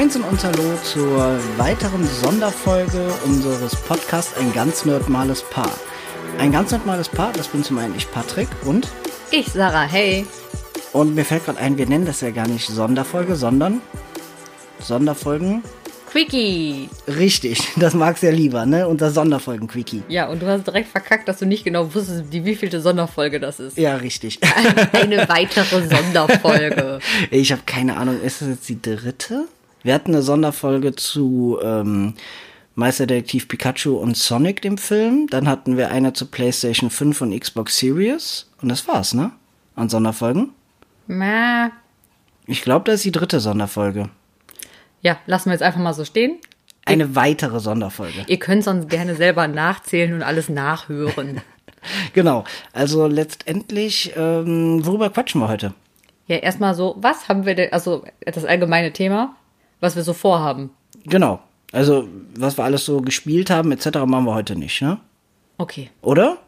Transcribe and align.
Moinsen 0.00 0.22
und 0.22 0.42
Hallo 0.42 0.78
zur 0.82 1.38
weiteren 1.58 2.06
Sonderfolge 2.06 3.12
unseres 3.26 3.76
Podcasts 3.76 4.34
Ein 4.38 4.50
ganz 4.54 4.86
nerdmales 4.86 5.42
Paar. 5.42 5.70
Ein 6.38 6.52
ganz 6.52 6.70
nerdmales 6.70 7.06
Paar, 7.06 7.34
das 7.34 7.48
bin 7.48 7.62
zum 7.62 7.76
einen 7.76 7.94
ich 7.94 8.10
Patrick 8.10 8.48
und 8.64 8.88
Ich, 9.30 9.48
Sarah, 9.48 9.82
hey. 9.82 10.24
und 10.94 11.14
mir 11.14 11.26
fällt 11.26 11.44
gerade 11.44 11.58
ein, 11.58 11.76
wir 11.76 11.86
nennen 11.86 12.06
das 12.06 12.22
ja 12.22 12.30
gar 12.30 12.48
nicht 12.48 12.66
Sonderfolge, 12.66 13.36
sondern 13.36 13.82
Sonderfolgen. 14.78 15.62
Quickie. 16.10 16.88
Richtig, 17.06 17.60
das 17.76 17.92
magst 17.92 18.22
du 18.22 18.28
ja 18.28 18.32
lieber, 18.32 18.64
ne? 18.64 18.88
Unser 18.88 19.10
Sonderfolgen-Quickie. 19.10 20.04
Ja, 20.08 20.28
und 20.30 20.40
du 20.40 20.46
hast 20.46 20.66
direkt 20.66 20.88
verkackt, 20.88 21.28
dass 21.28 21.40
du 21.40 21.44
nicht 21.44 21.62
genau 21.62 21.94
wusstest, 21.94 22.24
die 22.32 22.42
wievielte 22.46 22.80
Sonderfolge 22.80 23.38
das 23.38 23.60
ist. 23.60 23.76
Ja, 23.76 23.96
richtig. 23.96 24.40
Eine 24.92 25.28
weitere 25.28 25.86
Sonderfolge. 25.86 27.00
Ich 27.30 27.52
habe 27.52 27.62
keine 27.66 27.98
Ahnung, 27.98 28.18
ist 28.22 28.40
das 28.40 28.48
jetzt 28.48 28.68
die 28.70 28.80
dritte? 28.80 29.44
Wir 29.82 29.94
hatten 29.94 30.12
eine 30.14 30.22
Sonderfolge 30.22 30.94
zu 30.94 31.58
ähm, 31.62 32.14
Meisterdetektiv 32.74 33.48
Pikachu 33.48 33.96
und 33.96 34.16
Sonic, 34.16 34.62
dem 34.62 34.78
Film. 34.78 35.26
Dann 35.30 35.48
hatten 35.48 35.76
wir 35.76 35.90
eine 35.90 36.12
zu 36.12 36.26
PlayStation 36.26 36.90
5 36.90 37.20
und 37.22 37.38
Xbox 37.38 37.78
Series. 37.78 38.48
Und 38.60 38.68
das 38.68 38.86
war's, 38.88 39.14
ne? 39.14 39.32
An 39.76 39.88
Sonderfolgen. 39.88 40.50
Na, 41.06 41.70
Ich 42.46 42.62
glaube, 42.62 42.84
das 42.86 42.96
ist 42.96 43.04
die 43.04 43.12
dritte 43.12 43.40
Sonderfolge. 43.40 44.10
ja, 45.02 45.18
lassen 45.26 45.46
wir 45.46 45.52
jetzt 45.54 45.62
einfach 45.62 45.80
mal 45.80 45.94
so 45.94 46.04
stehen. 46.04 46.38
Eine 46.84 47.14
weitere 47.14 47.60
Sonderfolge. 47.60 48.24
Ihr 48.26 48.38
könnt 48.38 48.64
sonst 48.64 48.88
gerne 48.88 49.14
selber 49.14 49.46
nachzählen 49.48 50.12
und 50.14 50.22
alles 50.22 50.48
nachhören. 50.48 51.40
Genau. 52.12 52.44
Also 52.74 53.06
letztendlich, 53.06 54.12
ähm, 54.14 54.84
worüber 54.84 55.08
quatschen 55.08 55.40
wir 55.40 55.48
heute? 55.48 55.72
Ja, 56.26 56.36
erstmal 56.36 56.74
so, 56.74 56.94
was 56.98 57.26
haben 57.30 57.46
wir 57.46 57.54
denn, 57.54 57.72
also 57.72 58.04
das 58.20 58.44
allgemeine 58.44 58.92
Thema, 58.92 59.34
was 59.80 59.96
wir 59.96 60.02
so 60.02 60.12
vorhaben. 60.12 60.70
Genau. 61.04 61.40
Also, 61.72 62.08
was 62.36 62.58
wir 62.58 62.64
alles 62.64 62.84
so 62.84 63.00
gespielt 63.00 63.50
haben, 63.50 63.72
etc., 63.72 63.86
machen 64.06 64.24
wir 64.24 64.34
heute 64.34 64.56
nicht, 64.56 64.82
ne? 64.82 64.98
Okay. 65.58 65.90
Oder? 66.02 66.38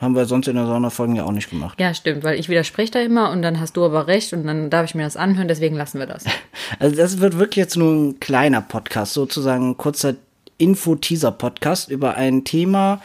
Haben 0.00 0.14
wir 0.14 0.26
sonst 0.26 0.46
in 0.46 0.54
der 0.54 0.66
Sonderfolge 0.66 1.16
ja 1.16 1.24
auch 1.24 1.32
nicht 1.32 1.50
gemacht. 1.50 1.80
Ja, 1.80 1.92
stimmt, 1.92 2.22
weil 2.22 2.38
ich 2.38 2.48
widerspreche 2.48 2.92
da 2.92 3.00
immer 3.00 3.32
und 3.32 3.42
dann 3.42 3.58
hast 3.58 3.76
du 3.76 3.84
aber 3.84 4.06
recht 4.06 4.32
und 4.32 4.46
dann 4.46 4.70
darf 4.70 4.84
ich 4.84 4.94
mir 4.94 5.02
das 5.02 5.16
anhören, 5.16 5.48
deswegen 5.48 5.74
lassen 5.74 5.98
wir 5.98 6.06
das. 6.06 6.24
Also 6.78 6.96
das 6.96 7.18
wird 7.18 7.38
wirklich 7.38 7.56
jetzt 7.56 7.76
nur 7.76 7.94
ein 7.94 8.20
kleiner 8.20 8.60
Podcast, 8.60 9.14
sozusagen 9.14 9.70
ein 9.70 9.76
kurzer 9.78 10.16
Info-Teaser-Podcast 10.58 11.90
über 11.90 12.14
ein 12.16 12.44
Thema, 12.44 13.00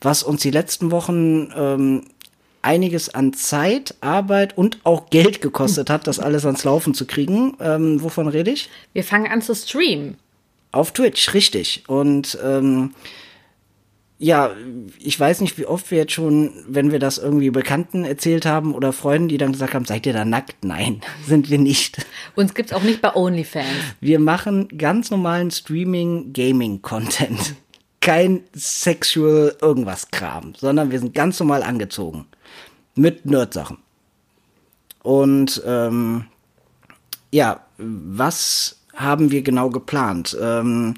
was 0.00 0.22
uns 0.22 0.42
die 0.42 0.52
letzten 0.52 0.92
Wochen 0.92 1.52
ähm, 1.56 2.04
einiges 2.62 3.14
an 3.14 3.32
Zeit, 3.32 3.94
Arbeit 4.00 4.56
und 4.56 4.78
auch 4.84 5.10
Geld 5.10 5.40
gekostet 5.40 5.90
hat, 5.90 6.06
das 6.06 6.18
alles 6.18 6.44
ans 6.44 6.64
Laufen 6.64 6.94
zu 6.94 7.06
kriegen. 7.06 7.56
Ähm, 7.60 8.02
wovon 8.02 8.28
rede 8.28 8.50
ich? 8.50 8.68
Wir 8.92 9.04
fangen 9.04 9.30
an 9.30 9.42
zu 9.42 9.54
streamen. 9.54 10.16
Auf 10.72 10.92
Twitch, 10.92 11.34
richtig. 11.34 11.84
Und 11.88 12.38
ähm, 12.44 12.94
ja, 14.18 14.50
ich 14.98 15.18
weiß 15.18 15.40
nicht, 15.40 15.56
wie 15.58 15.66
oft 15.66 15.90
wir 15.92 15.98
jetzt 15.98 16.12
schon, 16.12 16.52
wenn 16.66 16.90
wir 16.90 16.98
das 16.98 17.18
irgendwie 17.18 17.50
Bekannten 17.50 18.04
erzählt 18.04 18.46
haben 18.46 18.74
oder 18.74 18.92
Freunden, 18.92 19.28
die 19.28 19.38
dann 19.38 19.52
gesagt 19.52 19.74
haben, 19.74 19.84
seid 19.84 20.06
ihr 20.06 20.12
da 20.12 20.24
nackt? 20.24 20.64
Nein, 20.64 21.00
sind 21.26 21.50
wir 21.50 21.58
nicht. 21.58 22.04
Uns 22.34 22.54
gibt's 22.54 22.72
auch 22.72 22.82
nicht 22.82 23.00
bei 23.00 23.14
OnlyFans. 23.14 23.68
Wir 24.00 24.18
machen 24.18 24.66
ganz 24.76 25.10
normalen 25.10 25.52
Streaming-Gaming-Content. 25.52 27.54
Kein 28.00 28.42
sexual 28.54 29.56
irgendwas 29.60 30.10
Kram, 30.10 30.54
sondern 30.56 30.90
wir 30.90 30.98
sind 30.98 31.14
ganz 31.14 31.38
normal 31.38 31.62
angezogen. 31.62 32.26
Mit 32.98 33.26
Nerd-Sachen. 33.26 33.78
Und 35.02 35.62
ähm, 35.64 36.24
ja, 37.30 37.60
was 37.78 38.80
haben 38.94 39.30
wir 39.30 39.42
genau 39.42 39.70
geplant? 39.70 40.36
Ähm, 40.40 40.94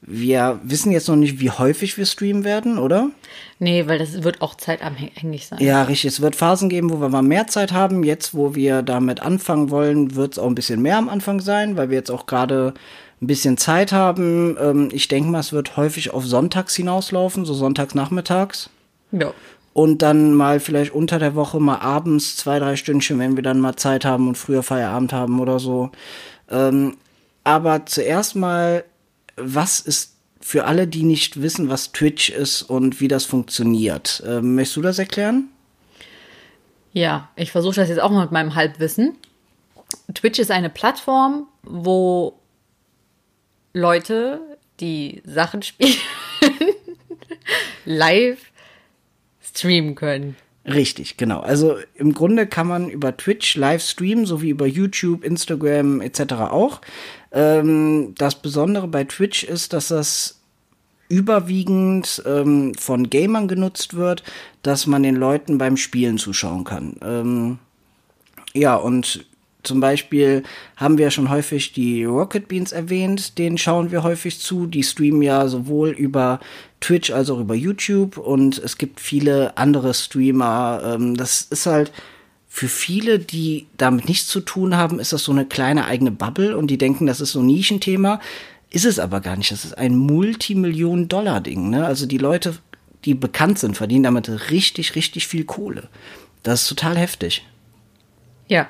wir 0.00 0.58
wissen 0.62 0.90
jetzt 0.90 1.08
noch 1.08 1.16
nicht, 1.16 1.38
wie 1.38 1.50
häufig 1.50 1.96
wir 1.96 2.06
streamen 2.06 2.42
werden, 2.42 2.78
oder? 2.78 3.10
Nee, 3.58 3.86
weil 3.86 3.98
das 3.98 4.22
wird 4.22 4.42
auch 4.42 4.56
zeitabhängig 4.56 5.46
sein. 5.46 5.60
Ja, 5.60 5.82
richtig. 5.82 6.12
Es 6.12 6.20
wird 6.20 6.34
Phasen 6.34 6.68
geben, 6.68 6.90
wo 6.90 7.00
wir 7.00 7.08
mal 7.08 7.22
mehr 7.22 7.46
Zeit 7.46 7.72
haben. 7.72 8.02
Jetzt, 8.02 8.34
wo 8.34 8.54
wir 8.54 8.82
damit 8.82 9.20
anfangen 9.20 9.70
wollen, 9.70 10.16
wird 10.16 10.32
es 10.32 10.38
auch 10.38 10.46
ein 10.46 10.54
bisschen 10.54 10.82
mehr 10.82 10.98
am 10.98 11.08
Anfang 11.08 11.40
sein, 11.40 11.76
weil 11.76 11.90
wir 11.90 11.98
jetzt 11.98 12.10
auch 12.10 12.26
gerade 12.26 12.74
ein 13.20 13.26
bisschen 13.26 13.58
Zeit 13.58 13.92
haben. 13.92 14.56
Ähm, 14.60 14.88
ich 14.92 15.06
denke 15.08 15.30
mal, 15.30 15.40
es 15.40 15.52
wird 15.52 15.76
häufig 15.76 16.12
auf 16.12 16.26
Sonntags 16.26 16.74
hinauslaufen, 16.74 17.44
so 17.44 17.54
sonntags 17.54 17.94
nachmittags. 17.94 18.70
Ja. 19.12 19.32
Und 19.78 20.02
dann 20.02 20.34
mal 20.34 20.58
vielleicht 20.58 20.92
unter 20.92 21.20
der 21.20 21.36
Woche 21.36 21.60
mal 21.60 21.76
abends 21.78 22.34
zwei, 22.34 22.58
drei 22.58 22.74
Stündchen, 22.74 23.20
wenn 23.20 23.36
wir 23.36 23.44
dann 23.44 23.60
mal 23.60 23.76
Zeit 23.76 24.04
haben 24.04 24.26
und 24.26 24.36
früher 24.36 24.64
Feierabend 24.64 25.12
haben 25.12 25.38
oder 25.38 25.60
so. 25.60 25.92
Ähm, 26.50 26.96
aber 27.44 27.86
zuerst 27.86 28.34
mal, 28.34 28.82
was 29.36 29.78
ist 29.78 30.16
für 30.40 30.64
alle, 30.64 30.88
die 30.88 31.04
nicht 31.04 31.40
wissen, 31.42 31.68
was 31.68 31.92
Twitch 31.92 32.28
ist 32.28 32.62
und 32.62 33.00
wie 33.00 33.06
das 33.06 33.24
funktioniert? 33.24 34.20
Ähm, 34.26 34.56
möchtest 34.56 34.78
du 34.78 34.82
das 34.82 34.98
erklären? 34.98 35.48
Ja, 36.92 37.28
ich 37.36 37.52
versuche 37.52 37.76
das 37.76 37.88
jetzt 37.88 38.00
auch 38.00 38.10
mal 38.10 38.22
mit 38.22 38.32
meinem 38.32 38.56
Halbwissen. 38.56 39.14
Twitch 40.12 40.40
ist 40.40 40.50
eine 40.50 40.70
Plattform, 40.70 41.46
wo 41.62 42.36
Leute, 43.74 44.40
die 44.80 45.22
Sachen 45.24 45.62
spielen, 45.62 45.94
live 47.84 48.47
streamen 49.54 49.94
können. 49.94 50.36
Richtig, 50.64 51.16
genau. 51.16 51.40
Also 51.40 51.76
im 51.94 52.12
Grunde 52.12 52.46
kann 52.46 52.66
man 52.66 52.90
über 52.90 53.16
Twitch 53.16 53.56
live 53.56 53.82
streamen, 53.82 54.26
so 54.26 54.42
wie 54.42 54.50
über 54.50 54.66
YouTube, 54.66 55.24
Instagram 55.24 56.00
etc. 56.02 56.34
auch. 56.50 56.80
Ähm, 57.32 58.14
das 58.18 58.34
Besondere 58.34 58.86
bei 58.86 59.04
Twitch 59.04 59.44
ist, 59.44 59.72
dass 59.72 59.88
das 59.88 60.40
überwiegend 61.08 62.22
ähm, 62.26 62.74
von 62.74 63.08
Gamern 63.08 63.48
genutzt 63.48 63.94
wird, 63.94 64.22
dass 64.62 64.86
man 64.86 65.02
den 65.02 65.16
Leuten 65.16 65.56
beim 65.56 65.78
Spielen 65.78 66.18
zuschauen 66.18 66.64
kann. 66.64 66.96
Ähm, 67.02 67.58
ja, 68.52 68.74
und 68.76 69.26
zum 69.62 69.80
Beispiel 69.80 70.44
haben 70.76 70.98
wir 70.98 71.10
schon 71.10 71.30
häufig 71.30 71.72
die 71.72 72.04
Rocket 72.04 72.48
Beans 72.48 72.72
erwähnt, 72.72 73.38
denen 73.38 73.58
schauen 73.58 73.90
wir 73.90 74.02
häufig 74.02 74.38
zu. 74.38 74.66
Die 74.66 74.82
streamen 74.82 75.22
ja 75.22 75.48
sowohl 75.48 75.90
über 75.90 76.40
Twitch 76.80 77.10
als 77.10 77.28
auch 77.30 77.40
über 77.40 77.54
YouTube 77.54 78.16
und 78.16 78.58
es 78.58 78.78
gibt 78.78 79.00
viele 79.00 79.56
andere 79.56 79.94
Streamer. 79.94 80.82
Ähm, 80.84 81.16
das 81.16 81.42
ist 81.42 81.66
halt 81.66 81.92
für 82.48 82.68
viele, 82.68 83.18
die 83.18 83.66
damit 83.76 84.08
nichts 84.08 84.26
zu 84.26 84.40
tun 84.40 84.76
haben, 84.76 84.98
ist 84.98 85.12
das 85.12 85.24
so 85.24 85.32
eine 85.32 85.44
kleine 85.44 85.84
eigene 85.84 86.10
Bubble 86.10 86.56
und 86.56 86.68
die 86.68 86.78
denken, 86.78 87.06
das 87.06 87.20
ist 87.20 87.32
so 87.32 87.40
ein 87.40 87.46
Nischenthema. 87.46 88.20
Ist 88.70 88.84
es 88.84 88.98
aber 88.98 89.20
gar 89.20 89.36
nicht. 89.36 89.50
Das 89.50 89.64
ist 89.64 89.76
ein 89.78 89.96
Multimillionen-Dollar-Ding. 89.96 91.70
Ne? 91.70 91.86
Also 91.86 92.06
die 92.06 92.18
Leute, 92.18 92.56
die 93.04 93.14
bekannt 93.14 93.58
sind, 93.58 93.76
verdienen 93.76 94.02
damit 94.02 94.50
richtig, 94.50 94.94
richtig 94.94 95.26
viel 95.26 95.44
Kohle. 95.44 95.88
Das 96.42 96.62
ist 96.62 96.68
total 96.68 96.96
heftig. 96.96 97.46
Ja. 98.48 98.68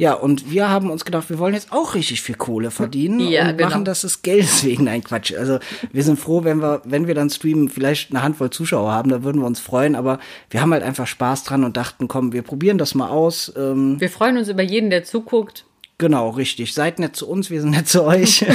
Ja, 0.00 0.14
und 0.14 0.50
wir 0.50 0.70
haben 0.70 0.88
uns 0.90 1.04
gedacht, 1.04 1.28
wir 1.28 1.38
wollen 1.38 1.52
jetzt 1.52 1.72
auch 1.72 1.94
richtig 1.94 2.22
viel 2.22 2.34
Kohle 2.34 2.70
verdienen 2.70 3.20
Ja, 3.28 3.50
und 3.50 3.58
genau. 3.58 3.68
machen 3.68 3.84
das 3.84 4.00
des 4.00 4.22
Geldes 4.22 4.64
wegen. 4.64 4.84
Nein, 4.84 5.04
Quatsch. 5.04 5.34
Also 5.36 5.58
wir 5.92 6.02
sind 6.02 6.18
froh, 6.18 6.42
wenn 6.42 6.62
wir, 6.62 6.80
wenn 6.86 7.06
wir 7.06 7.14
dann 7.14 7.28
streamen, 7.28 7.68
vielleicht 7.68 8.10
eine 8.10 8.22
Handvoll 8.22 8.48
Zuschauer 8.48 8.90
haben, 8.90 9.10
da 9.10 9.22
würden 9.24 9.42
wir 9.42 9.46
uns 9.46 9.60
freuen. 9.60 9.94
Aber 9.94 10.18
wir 10.48 10.62
haben 10.62 10.72
halt 10.72 10.82
einfach 10.82 11.06
Spaß 11.06 11.44
dran 11.44 11.64
und 11.64 11.76
dachten, 11.76 12.08
komm, 12.08 12.32
wir 12.32 12.40
probieren 12.40 12.78
das 12.78 12.94
mal 12.94 13.10
aus. 13.10 13.52
Ähm, 13.58 14.00
Wir 14.00 14.08
freuen 14.08 14.38
uns 14.38 14.48
über 14.48 14.62
jeden, 14.62 14.88
der 14.88 15.04
zuguckt. 15.04 15.66
genau, 15.98 16.30
richtig. 16.30 16.72
Seid 16.72 16.98
nett 16.98 17.14
zu 17.14 17.28
uns, 17.28 17.50
wir 17.50 17.60
sind 17.60 17.72
nett 17.72 17.86
zu 17.86 18.02
euch. 18.02 18.46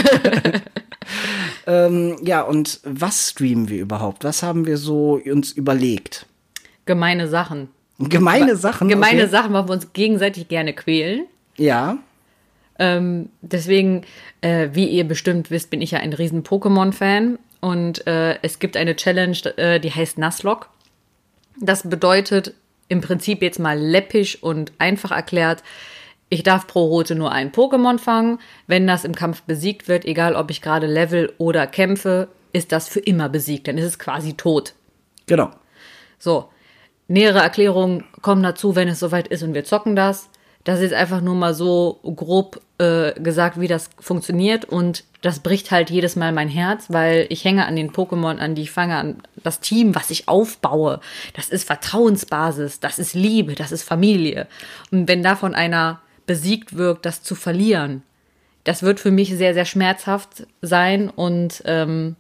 ähm, 1.68 2.18
ja, 2.24 2.42
und 2.42 2.80
was 2.86 3.30
streamen 3.30 3.70
wir 3.70 3.82
überhaupt? 3.82 4.24
Was 4.24 4.42
haben 4.42 4.66
wir 4.66 4.78
so 4.78 5.22
uns 5.24 5.52
überlegt? 5.52 6.26
Gemeine 6.88 7.28
Sachen. 7.28 7.70
Gemeine 8.00 8.56
Sachen. 8.56 8.88
Gemeine 8.90 9.22
okay. 9.22 9.30
Sachen, 9.30 9.54
weil 9.54 9.68
wir 9.68 9.74
uns 9.74 9.94
gegenseitig 9.94 10.48
gerne 10.48 10.74
quälen. 10.74 11.28
Ja, 11.58 11.98
Ähm, 12.78 13.30
deswegen, 13.42 14.02
äh, 14.42 14.70
wie 14.74 14.86
ihr 14.88 15.08
bestimmt 15.08 15.50
wisst, 15.50 15.70
bin 15.70 15.82
ich 15.82 15.92
ja 15.92 16.00
ein 16.00 16.14
riesen 16.14 16.44
Pokémon-Fan. 16.44 17.40
Und 17.62 18.06
äh, 18.06 18.38
es 18.42 18.60
gibt 18.60 18.78
eine 18.78 18.96
Challenge, 18.96 19.38
äh, 19.58 19.80
die 19.80 19.92
heißt 19.92 20.18
Nuzlocke. 20.18 20.68
Das 21.60 21.90
bedeutet 21.90 22.54
im 22.90 23.02
Prinzip 23.02 23.42
jetzt 23.42 23.60
mal 23.60 23.80
läppisch 23.80 24.44
und 24.44 24.74
einfach 24.78 25.12
erklärt, 25.12 25.64
ich 26.30 26.44
darf 26.44 26.68
pro 26.68 26.86
Rote 26.86 27.16
nur 27.16 27.32
ein 27.32 27.52
Pokémon 27.52 27.98
fangen. 27.98 28.40
Wenn 28.68 28.88
das 28.88 29.06
im 29.06 29.16
Kampf 29.16 29.44
besiegt 29.44 29.88
wird, 29.88 30.06
egal 30.06 30.36
ob 30.36 30.52
ich 30.52 30.62
gerade 30.62 30.88
level 30.88 31.32
oder 31.38 31.68
kämpfe, 31.68 32.28
ist 32.52 32.72
das 32.72 32.90
für 32.90 33.00
immer 33.00 33.30
besiegt. 33.30 33.68
Dann 33.68 33.78
ist 33.78 33.86
es 33.86 34.00
quasi 34.00 34.34
tot. 34.34 34.74
genau. 35.28 35.52
So, 36.18 36.50
nähere 37.08 37.40
Erklärungen 37.40 38.04
kommen 38.22 38.42
dazu, 38.44 38.76
wenn 38.76 38.88
es 38.88 39.00
soweit 39.00 39.28
ist 39.28 39.44
und 39.44 39.54
wir 39.54 39.64
zocken 39.64 39.96
das. 39.96 40.30
Das 40.66 40.82
ist 40.82 40.94
einfach 40.94 41.22
nur 41.22 41.36
mal 41.36 41.54
so 41.54 42.00
grob 42.04 42.60
äh, 42.80 43.14
gesagt, 43.14 43.60
wie 43.60 43.68
das 43.68 43.90
funktioniert 44.00 44.66
und 44.66 45.06
das 45.22 45.40
bricht 45.40 45.72
halt 45.72 45.90
jedes 45.90 46.16
Mal 46.16 46.34
mein 46.34 46.50
Herz, 46.50 46.86
weil 46.90 47.28
ich 47.30 47.46
hänge 47.46 47.66
an 47.66 47.76
den 47.76 47.92
Pokémon, 47.92 48.38
an 48.38 48.56
die 48.56 48.64
ich 48.64 48.72
fange, 48.72 48.98
an 48.98 49.24
das 49.44 49.60
Team, 49.60 49.96
was 49.96 50.10
ich 50.10 50.28
aufbaue. 50.28 51.00
Das 51.36 51.50
ist 51.50 51.66
Vertrauensbasis, 51.66 52.80
das 52.80 53.00
ist 53.00 53.14
Liebe, 53.14 53.56
das 53.56 53.72
ist 53.72 53.84
Familie. 53.84 54.48
Und 54.92 55.08
wenn 55.08 55.24
davon 55.24 55.56
einer 55.56 56.02
besiegt 56.26 56.76
wirkt, 56.76 57.06
das 57.06 57.22
zu 57.24 57.36
verlieren, 57.36 58.02
das 58.64 58.82
wird 58.82 59.00
für 59.00 59.12
mich 59.12 59.36
sehr, 59.36 59.54
sehr 59.54 59.66
schmerzhaft 59.66 60.48
sein 60.62 61.10
und 61.10 61.62
ähm, 61.66 62.16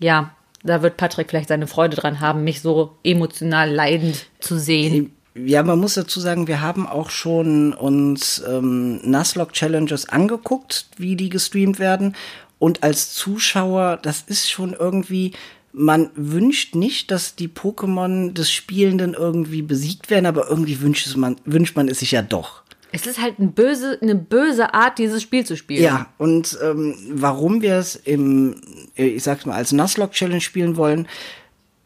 ja, 0.00 0.34
da 0.62 0.82
wird 0.82 0.96
Patrick 0.96 1.28
vielleicht 1.28 1.48
seine 1.48 1.66
Freude 1.66 1.96
dran 1.96 2.20
haben, 2.20 2.42
mich 2.42 2.62
so 2.62 2.96
emotional 3.04 3.70
leidend 3.70 4.26
zu 4.40 4.58
sehen. 4.58 5.14
Ja, 5.44 5.62
man 5.62 5.78
muss 5.78 5.94
dazu 5.94 6.20
sagen, 6.20 6.46
wir 6.46 6.60
haben 6.60 6.86
auch 6.86 7.10
schon 7.10 7.72
uns 7.72 8.42
ähm, 8.48 9.00
Nuzlocke 9.02 9.52
Challenges 9.52 10.08
angeguckt, 10.08 10.86
wie 10.96 11.16
die 11.16 11.28
gestreamt 11.28 11.78
werden. 11.78 12.14
Und 12.58 12.82
als 12.82 13.12
Zuschauer, 13.12 13.98
das 14.00 14.22
ist 14.26 14.50
schon 14.50 14.72
irgendwie, 14.72 15.32
man 15.72 16.10
wünscht 16.14 16.74
nicht, 16.74 17.10
dass 17.10 17.36
die 17.36 17.48
Pokémon 17.48 18.32
des 18.32 18.50
Spielenden 18.50 19.12
irgendwie 19.12 19.60
besiegt 19.60 20.08
werden, 20.08 20.24
aber 20.24 20.48
irgendwie 20.48 20.80
wünscht 20.80 21.14
man, 21.16 21.36
wünscht 21.44 21.76
man 21.76 21.88
es 21.88 21.98
sich 21.98 22.12
ja 22.12 22.22
doch. 22.22 22.62
Es 22.92 23.06
ist 23.06 23.20
halt 23.20 23.38
eine 23.38 23.48
böse, 23.48 23.98
eine 24.00 24.14
böse 24.14 24.72
Art, 24.72 24.98
dieses 24.98 25.20
Spiel 25.20 25.44
zu 25.44 25.54
spielen. 25.56 25.82
Ja, 25.82 26.06
und 26.16 26.56
ähm, 26.62 26.94
warum 27.10 27.60
wir 27.60 27.74
es 27.74 27.94
im, 27.94 28.56
ich 28.94 29.22
sag's 29.22 29.44
mal, 29.44 29.54
als 29.54 29.72
Nuzlocke 29.72 30.14
Challenge 30.14 30.40
spielen 30.40 30.76
wollen, 30.76 31.06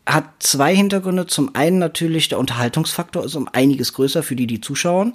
hat 0.07 0.25
zwei 0.41 0.75
Hintergründe. 0.75 1.27
Zum 1.27 1.55
einen 1.55 1.79
natürlich 1.79 2.29
der 2.29 2.39
Unterhaltungsfaktor 2.39 3.25
ist 3.25 3.35
um 3.35 3.49
einiges 3.53 3.93
größer 3.93 4.23
für 4.23 4.37
die, 4.37 4.47
die 4.47 4.61
zuschauen. 4.61 5.15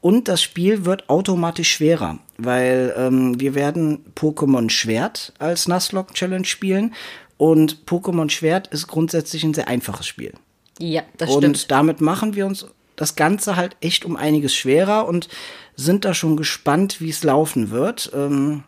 Und 0.00 0.28
das 0.28 0.42
Spiel 0.42 0.84
wird 0.84 1.08
automatisch 1.08 1.72
schwerer, 1.72 2.18
weil 2.36 2.94
ähm, 2.96 3.40
wir 3.40 3.54
werden 3.54 4.04
Pokémon 4.14 4.70
Schwert 4.70 5.32
als 5.38 5.66
Nuzlocke 5.66 6.14
Challenge 6.14 6.44
spielen. 6.44 6.94
Und 7.38 7.86
Pokémon 7.86 8.30
Schwert 8.30 8.68
ist 8.68 8.86
grundsätzlich 8.86 9.42
ein 9.44 9.54
sehr 9.54 9.68
einfaches 9.68 10.06
Spiel. 10.06 10.32
Ja, 10.78 11.02
das 11.16 11.30
und 11.30 11.42
stimmt. 11.42 11.70
damit 11.70 12.00
machen 12.00 12.34
wir 12.34 12.46
uns 12.46 12.66
das 12.94 13.16
Ganze 13.16 13.56
halt 13.56 13.76
echt 13.80 14.04
um 14.04 14.16
einiges 14.16 14.54
schwerer 14.54 15.06
und 15.06 15.28
sind 15.74 16.04
da 16.04 16.14
schon 16.14 16.36
gespannt, 16.36 17.00
wie 17.00 17.10
es 17.10 17.24
laufen 17.24 17.70
wird. 17.70 18.10
Ähm, 18.14 18.64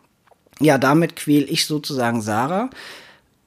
ja, 0.60 0.76
damit 0.76 1.16
quäl 1.16 1.46
ich 1.48 1.66
sozusagen 1.66 2.20
Sarah. 2.20 2.68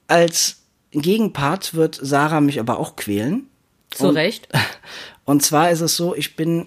Als 0.08 0.61
Gegenpart 0.92 1.74
wird 1.74 1.98
Sarah 2.00 2.40
mich 2.40 2.60
aber 2.60 2.78
auch 2.78 2.96
quälen. 2.96 3.48
Zu 3.90 4.08
und, 4.08 4.16
Recht. 4.16 4.48
Und 5.24 5.42
zwar 5.42 5.70
ist 5.70 5.80
es 5.80 5.96
so, 5.96 6.14
ich 6.14 6.36
bin 6.36 6.66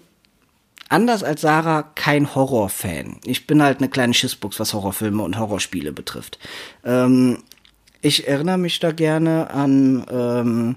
anders 0.90 1.24
als 1.24 1.42
Sarah 1.42 1.84
kein 1.84 2.36
Horrorfan. 2.36 3.18
Ich 3.26 3.48
bin 3.48 3.62
halt 3.62 3.80
eine 3.80 3.90
kleine 3.90 4.14
Schissbuchs, 4.14 4.60
was 4.60 4.74
Horrorfilme 4.74 5.22
und 5.24 5.38
Horrorspiele 5.38 5.92
betrifft. 5.92 6.40
Ähm, 6.84 7.44
ich 8.02 8.28
erinnere 8.28 8.58
mich 8.58 8.80
da 8.80 8.92
gerne 8.92 9.50
an 9.50 10.06
ähm, 10.10 10.76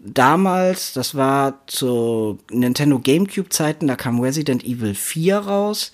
damals, 0.00 0.92
das 0.92 1.14
war 1.14 1.60
zu 1.66 2.38
Nintendo 2.50 2.98
GameCube 2.98 3.50
Zeiten, 3.50 3.86
da 3.86 3.96
kam 3.96 4.20
Resident 4.20 4.64
Evil 4.64 4.94
4 4.94 5.38
raus. 5.38 5.92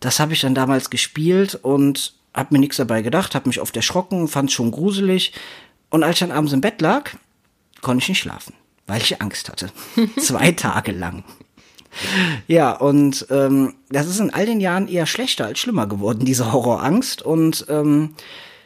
Das 0.00 0.20
habe 0.20 0.34
ich 0.34 0.40
dann 0.40 0.54
damals 0.54 0.90
gespielt 0.90 1.58
und 1.62 2.14
habe 2.34 2.54
mir 2.54 2.58
nichts 2.58 2.76
dabei 2.76 3.02
gedacht, 3.02 3.34
habe 3.34 3.48
mich 3.48 3.60
oft 3.60 3.76
erschrocken, 3.76 4.28
fand 4.28 4.50
es 4.50 4.54
schon 4.54 4.70
gruselig. 4.70 5.32
Und 5.94 6.02
als 6.02 6.16
ich 6.16 6.26
dann 6.26 6.32
abends 6.32 6.52
im 6.52 6.60
Bett 6.60 6.80
lag, 6.80 7.12
konnte 7.80 8.02
ich 8.02 8.08
nicht 8.08 8.18
schlafen, 8.18 8.52
weil 8.88 9.00
ich 9.00 9.22
Angst 9.22 9.48
hatte. 9.48 9.70
Zwei 10.18 10.50
Tage 10.50 10.90
lang. 10.90 11.22
Ja, 12.48 12.72
und 12.72 13.28
ähm, 13.30 13.74
das 13.90 14.08
ist 14.08 14.18
in 14.18 14.34
all 14.34 14.44
den 14.44 14.58
Jahren 14.58 14.88
eher 14.88 15.06
schlechter 15.06 15.46
als 15.46 15.60
schlimmer 15.60 15.86
geworden, 15.86 16.24
diese 16.24 16.52
Horrorangst. 16.52 17.22
Und 17.22 17.66
ähm, 17.68 18.16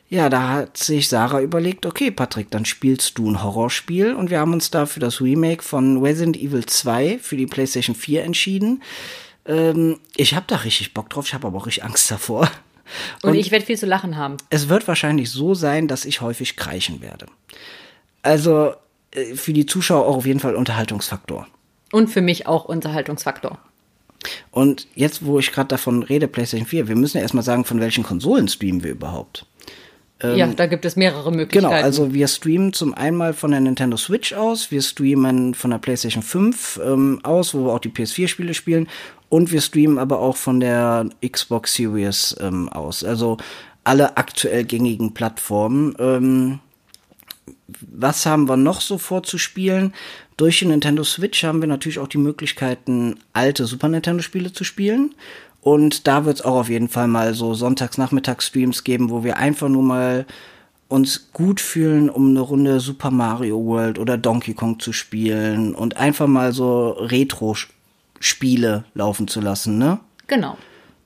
ja, 0.08 0.30
da 0.30 0.48
hat 0.48 0.78
sich 0.78 1.10
Sarah 1.10 1.42
überlegt, 1.42 1.84
okay, 1.84 2.10
Patrick, 2.10 2.50
dann 2.50 2.64
spielst 2.64 3.18
du 3.18 3.30
ein 3.30 3.42
Horrorspiel. 3.42 4.14
Und 4.14 4.30
wir 4.30 4.40
haben 4.40 4.54
uns 4.54 4.70
da 4.70 4.86
für 4.86 5.00
das 5.00 5.20
Remake 5.20 5.62
von 5.62 6.00
Resident 6.02 6.38
Evil 6.38 6.64
2 6.64 7.18
für 7.18 7.36
die 7.36 7.44
PlayStation 7.44 7.94
4 7.94 8.24
entschieden. 8.24 8.82
Ähm, 9.44 10.00
ich 10.16 10.34
habe 10.34 10.46
da 10.48 10.56
richtig 10.56 10.94
Bock 10.94 11.10
drauf, 11.10 11.26
ich 11.26 11.34
habe 11.34 11.46
aber 11.46 11.58
auch 11.58 11.66
richtig 11.66 11.84
Angst 11.84 12.10
davor. 12.10 12.50
Und, 13.22 13.34
ich 13.34 13.50
werde 13.50 13.64
viel 13.64 13.78
zu 13.78 13.86
lachen 13.86 14.16
haben. 14.16 14.36
Es 14.50 14.68
wird 14.68 14.88
wahrscheinlich 14.88 15.30
so 15.30 15.54
sein, 15.54 15.88
dass 15.88 16.04
ich 16.04 16.20
häufig 16.20 16.56
kreischen 16.56 17.00
werde. 17.00 17.26
Also 18.22 18.74
äh, 19.12 19.34
für 19.34 19.52
die 19.52 19.66
Zuschauer 19.66 20.06
auch 20.06 20.16
auf 20.16 20.26
jeden 20.26 20.40
Fall 20.40 20.54
Unterhaltungsfaktor. 20.54 21.46
Und 21.92 22.08
für 22.08 22.20
mich 22.20 22.46
auch 22.46 22.64
Unterhaltungsfaktor. 22.64 23.58
Und 24.50 24.88
jetzt, 24.94 25.24
wo 25.24 25.38
ich 25.38 25.52
gerade 25.52 25.68
davon 25.68 26.02
rede, 26.02 26.28
PlayStation 26.28 26.66
4, 26.66 26.88
wir 26.88 26.96
müssen 26.96 27.18
ja 27.18 27.22
erstmal 27.22 27.44
sagen, 27.44 27.64
von 27.64 27.80
welchen 27.80 28.04
Konsolen 28.04 28.48
streamen 28.48 28.82
wir 28.82 28.90
überhaupt. 28.90 29.46
Ja, 30.22 30.46
da 30.48 30.66
gibt 30.66 30.84
es 30.84 30.96
mehrere 30.96 31.30
Möglichkeiten. 31.30 31.72
Genau, 31.72 31.84
also 31.84 32.12
wir 32.12 32.26
streamen 32.26 32.72
zum 32.72 32.92
einen 32.94 33.34
von 33.34 33.52
der 33.52 33.60
Nintendo 33.60 33.96
Switch 33.96 34.32
aus, 34.32 34.70
wir 34.70 34.82
streamen 34.82 35.54
von 35.54 35.70
der 35.70 35.78
PlayStation 35.78 36.22
5 36.22 36.80
ähm, 36.84 37.20
aus, 37.22 37.54
wo 37.54 37.66
wir 37.66 37.72
auch 37.72 37.78
die 37.78 37.90
PS4-Spiele 37.90 38.54
spielen 38.54 38.88
und 39.28 39.52
wir 39.52 39.60
streamen 39.60 39.98
aber 39.98 40.18
auch 40.18 40.36
von 40.36 40.58
der 40.58 41.08
Xbox 41.24 41.74
Series 41.74 42.36
ähm, 42.40 42.68
aus. 42.68 43.04
Also 43.04 43.36
alle 43.84 44.16
aktuell 44.16 44.64
gängigen 44.64 45.14
Plattformen. 45.14 45.94
Ähm, 45.98 46.58
was 47.80 48.26
haben 48.26 48.48
wir 48.48 48.56
noch 48.56 48.80
so 48.80 48.98
vorzuspielen? 48.98 49.94
Durch 50.36 50.58
die 50.58 50.66
Nintendo 50.66 51.04
Switch 51.04 51.44
haben 51.44 51.60
wir 51.60 51.68
natürlich 51.68 51.98
auch 51.98 52.08
die 52.08 52.18
Möglichkeiten, 52.18 53.16
alte 53.32 53.66
Super 53.66 53.88
Nintendo-Spiele 53.88 54.52
zu 54.52 54.64
spielen. 54.64 55.14
Und 55.60 56.06
da 56.06 56.24
wird 56.24 56.38
es 56.38 56.44
auch 56.44 56.56
auf 56.56 56.68
jeden 56.68 56.88
Fall 56.88 57.08
mal 57.08 57.34
so 57.34 57.54
Sonntags-Nachmittags-Streams 57.54 58.84
geben, 58.84 59.10
wo 59.10 59.24
wir 59.24 59.36
einfach 59.38 59.68
nur 59.68 59.82
mal 59.82 60.26
uns 60.88 61.30
gut 61.32 61.60
fühlen, 61.60 62.08
um 62.08 62.30
eine 62.30 62.40
Runde 62.40 62.80
Super 62.80 63.10
Mario 63.10 63.62
World 63.64 63.98
oder 63.98 64.16
Donkey 64.16 64.54
Kong 64.54 64.80
zu 64.80 64.92
spielen 64.92 65.74
und 65.74 65.98
einfach 65.98 66.26
mal 66.26 66.52
so 66.52 66.90
Retro-Spiele 66.90 68.84
laufen 68.94 69.28
zu 69.28 69.40
lassen, 69.40 69.78
ne? 69.78 70.00
Genau. 70.26 70.56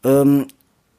Ähm, 0.04 0.46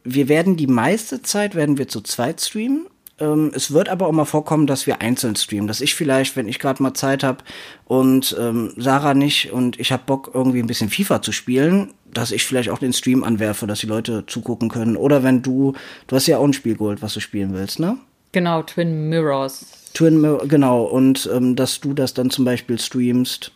wir 0.03 0.27
werden 0.27 0.57
die 0.57 0.67
meiste 0.67 1.21
Zeit 1.21 1.55
werden 1.55 1.77
wir 1.77 1.87
zu 1.87 2.01
zweit 2.01 2.41
streamen. 2.41 2.87
Ähm, 3.19 3.51
es 3.53 3.71
wird 3.71 3.89
aber 3.89 4.07
auch 4.07 4.11
mal 4.11 4.25
vorkommen, 4.25 4.67
dass 4.67 4.87
wir 4.87 5.01
einzeln 5.01 5.35
streamen. 5.35 5.67
Dass 5.67 5.81
ich 5.81 5.95
vielleicht, 5.95 6.35
wenn 6.35 6.47
ich 6.47 6.59
gerade 6.59 6.81
mal 6.81 6.93
Zeit 6.93 7.23
habe 7.23 7.43
und 7.85 8.35
ähm, 8.39 8.73
Sarah 8.77 9.13
nicht 9.13 9.51
und 9.51 9.79
ich 9.79 9.91
habe 9.91 10.03
Bock 10.05 10.31
irgendwie 10.33 10.59
ein 10.59 10.67
bisschen 10.67 10.89
FIFA 10.89 11.21
zu 11.21 11.31
spielen, 11.31 11.93
dass 12.11 12.31
ich 12.31 12.45
vielleicht 12.45 12.69
auch 12.69 12.79
den 12.79 12.93
Stream 12.93 13.23
anwerfe, 13.23 13.67
dass 13.67 13.79
die 13.79 13.87
Leute 13.87 14.25
zugucken 14.25 14.69
können. 14.69 14.97
Oder 14.97 15.23
wenn 15.23 15.41
du, 15.41 15.73
du 16.07 16.15
hast 16.15 16.27
ja 16.27 16.37
auch 16.37 16.43
ein 16.43 16.53
Spiel 16.53 16.75
geholt, 16.75 17.01
was 17.01 17.13
du 17.13 17.19
spielen 17.19 17.53
willst, 17.53 17.79
ne? 17.79 17.97
Genau, 18.31 18.63
Twin 18.63 19.09
Mirrors. 19.09 19.91
Twin 19.93 20.19
Mirror, 20.19 20.47
genau. 20.47 20.83
Und 20.83 21.29
ähm, 21.31 21.55
dass 21.55 21.79
du 21.79 21.93
das 21.93 22.13
dann 22.13 22.31
zum 22.31 22.45
Beispiel 22.45 22.79
streamst. 22.79 23.51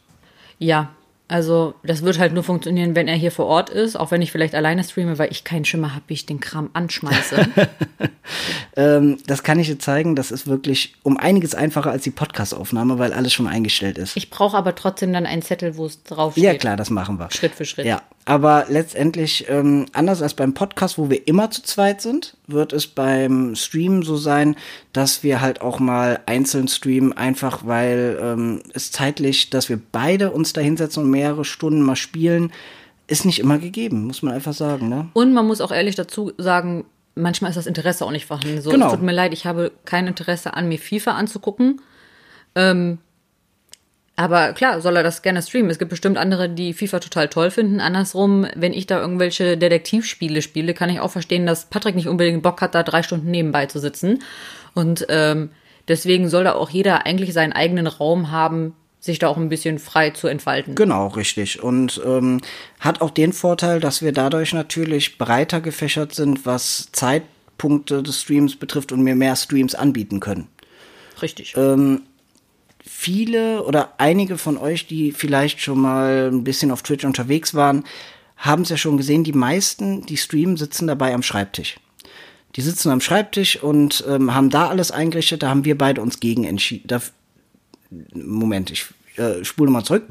Ja, 0.60 0.90
also 1.30 1.76
das 1.84 2.04
wird 2.04 2.20
halt 2.20 2.34
nur 2.34 2.44
funktionieren, 2.44 2.96
wenn 2.96 3.10
er 3.10 3.16
hier 3.16 3.32
vor 3.32 3.48
Ort 3.48 3.70
ist, 3.70 3.98
auch 3.98 4.12
wenn 4.12 4.22
ich 4.22 4.32
vielleicht 4.32 4.56
alleine 4.56 4.84
streame, 4.84 5.20
weil 5.20 5.30
ich 5.32 5.44
keinen 5.44 5.66
Schimmer 5.66 5.94
habe, 5.94 6.04
wie 6.08 6.14
ich 6.14 6.26
den 6.26 6.40
Kram 6.40 6.70
anschmeiße. 6.72 7.48
ähm, 8.78 9.18
das 9.28 9.44
kann 9.44 9.60
ich 9.60 9.68
dir 9.68 9.78
zeigen, 9.78 10.16
das 10.16 10.32
ist 10.32 10.48
wirklich 10.48 10.96
um 11.04 11.18
einiges 11.18 11.54
einfacher 11.54 11.92
als 11.92 12.04
die 12.04 12.12
Podcast-Aufnahme, 12.12 12.98
weil 12.98 13.12
alles 13.12 13.34
schon 13.34 13.48
eingestellt 13.48 13.98
ist. 13.98 14.16
Ich 14.16 14.30
brauche 14.30 14.56
aber 14.56 14.74
trotzdem 14.76 15.12
dann 15.12 15.26
einen 15.26 15.42
Zettel, 15.42 15.76
wo 15.76 15.86
es 15.86 16.02
draufsteht. 16.04 16.44
Ja 16.46 16.54
klar, 16.54 16.78
das 16.78 16.90
machen 16.90 17.20
wir. 17.20 17.30
Schritt 17.32 17.56
für 17.56 17.66
Schritt. 17.66 17.86
Ja, 17.86 18.02
aber 18.28 18.66
letztendlich, 18.68 19.46
ähm, 19.48 19.86
anders 19.94 20.22
als 20.22 20.34
beim 20.34 20.54
Podcast, 20.54 20.98
wo 20.98 21.10
wir 21.10 21.30
immer 21.30 21.50
zu 21.50 21.64
zweit 21.64 22.02
sind, 22.02 22.36
wird 22.46 22.74
es 22.74 22.86
beim 22.86 23.56
Stream 23.56 24.04
so 24.04 24.18
sein, 24.18 24.58
dass 24.92 25.24
wir 25.24 25.40
halt 25.40 25.62
auch 25.62 25.80
mal 25.80 26.20
einzeln 26.26 26.68
streamen, 26.68 27.14
einfach 27.14 27.66
weil 27.66 28.20
ähm, 28.22 28.64
es 28.74 28.92
zeitlich, 28.92 29.50
dass 29.50 29.70
wir 29.70 29.80
beide 29.94 30.32
uns 30.32 30.52
da 30.52 30.60
hinsetzen 30.60 31.04
und 31.04 31.10
mehrere 31.10 31.46
Stunden 31.46 31.82
mal 31.82 31.96
spielen, 31.96 32.52
ist 33.08 33.24
nicht 33.24 33.40
immer 33.40 33.60
gegeben, 33.60 34.08
muss 34.08 34.22
man 34.22 34.34
einfach 34.34 34.54
sagen. 34.54 34.90
Ne? 34.90 35.08
Und 35.14 35.34
man 35.34 35.48
muss 35.48 35.62
auch 35.62 35.72
ehrlich 35.72 35.96
dazu 35.96 36.34
sagen, 36.38 36.84
manchmal 37.16 37.52
ist 37.52 37.56
das 37.56 37.66
Interesse 37.66 38.06
auch 38.06 38.12
nicht 38.12 38.26
vorhanden. 38.26 38.62
So, 38.62 38.72
Genau. 38.72 38.88
Es 38.88 38.92
tut 38.92 39.04
mir 39.04 39.14
leid, 39.14 39.32
ich 39.32 39.46
habe 39.46 39.72
kein 39.86 40.06
Interesse 40.06 40.54
an 40.54 40.68
mir 40.68 40.80
FIFA 40.80 41.12
anzugucken. 41.12 41.80
Ähm, 42.56 42.98
aber 44.20 44.54
klar, 44.54 44.82
soll 44.82 44.98
er 44.98 45.04
das 45.04 45.22
gerne 45.22 45.44
streamen. 45.44 45.70
Es 45.70 45.78
gibt 45.78 45.90
bestimmt 45.90 46.18
andere, 46.18 46.50
die 46.50 46.74
FIFA 46.74 47.00
total 47.00 47.28
toll 47.30 47.52
finden. 47.52 47.80
Andersrum, 47.80 48.48
wenn 48.56 48.74
ich 48.74 48.88
da 48.88 49.00
irgendwelche 49.00 49.58
Detektivspiele 49.58 50.42
spiele, 50.42 50.74
kann 50.74 50.90
ich 50.90 51.00
auch 51.00 51.12
verstehen, 51.12 51.46
dass 51.46 51.66
Patrick 51.66 51.96
nicht 51.96 52.08
unbedingt 52.08 52.42
Bock 52.42 52.60
hat, 52.62 52.74
da 52.74 52.82
drei 52.82 53.04
Stunden 53.04 53.30
nebenbei 53.30 53.68
zu 53.68 53.80
sitzen. 53.80 54.24
Und 54.74 55.06
ähm, 55.10 55.52
deswegen 55.88 56.30
soll 56.30 56.46
da 56.46 56.56
auch 56.56 56.72
jeder 56.72 57.06
eigentlich 57.06 57.32
seinen 57.32 57.54
eigenen 57.54 57.86
Raum 57.86 58.32
haben, 58.32 58.74
sich 59.00 59.20
da 59.20 59.28
auch 59.28 59.38
ein 59.38 59.50
bisschen 59.50 59.78
frei 59.78 60.10
zu 60.10 60.28
entfalten. 60.28 60.74
Genau, 60.74 61.10
richtig. 61.10 61.62
Und 61.62 62.02
ähm, 62.04 62.42
hat 62.80 63.02
auch 63.02 63.12
den 63.12 63.34
Vorteil, 63.34 63.80
dass 63.80 64.02
wir 64.02 64.14
dadurch 64.14 64.52
natürlich 64.52 65.20
breiter 65.20 65.62
gefächert 65.62 66.16
sind, 66.16 66.44
was 66.44 66.90
Zeitpunkte 66.92 68.02
des 68.02 68.22
Streams 68.22 68.56
betrifft 68.56 68.92
und 68.92 69.04
mir 69.04 69.16
mehr 69.16 69.36
Streams 69.36 69.76
anbieten 69.76 70.20
können. 70.20 70.48
Richtig. 71.22 71.54
Viele 72.88 73.64
oder 73.64 73.94
einige 73.98 74.38
von 74.38 74.58
euch, 74.58 74.88
die 74.88 75.12
vielleicht 75.12 75.62
schon 75.62 75.80
mal 75.80 76.30
ein 76.32 76.44
bisschen 76.44 76.72
auf 76.72 76.82
Twitch 76.82 77.06
unterwegs 77.06 77.54
waren, 77.54 77.84
haben 78.38 78.64
es 78.64 78.70
ja 78.70 78.78
schon 78.78 78.98
gesehen, 78.98 79.24
die 79.24 79.34
meisten, 79.34 80.06
die 80.06 80.18
streamen, 80.18 80.58
sitzen 80.58 80.88
dabei 80.88 81.14
am 81.14 81.24
Schreibtisch. 81.24 81.80
Die 82.56 82.62
sitzen 82.62 82.90
am 82.90 83.02
Schreibtisch 83.02 83.62
und 83.62 84.04
ähm, 84.08 84.34
haben 84.34 84.50
da 84.50 84.68
alles 84.70 84.92
eingerichtet, 84.92 85.44
da 85.44 85.50
haben 85.50 85.66
wir 85.66 85.78
beide 85.78 86.02
uns 86.02 86.20
gegen 86.20 86.44
entschieden. 86.44 86.88
Da, 86.88 87.02
Moment, 88.14 88.72
ich 88.72 88.86
äh, 89.18 89.44
spule 89.44 89.72
mal 89.72 89.84
zurück. 89.84 90.08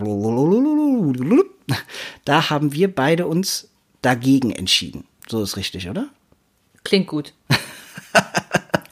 Da 2.25 2.51
haben 2.51 2.73
wir 2.73 2.95
beide 2.95 3.27
uns 3.27 3.69
dagegen 4.03 4.53
entschieden. 4.53 5.05
So 5.29 5.43
ist 5.43 5.57
richtig, 5.57 5.89
oder? 5.89 6.09
Klingt 6.85 7.07
gut. 7.09 7.33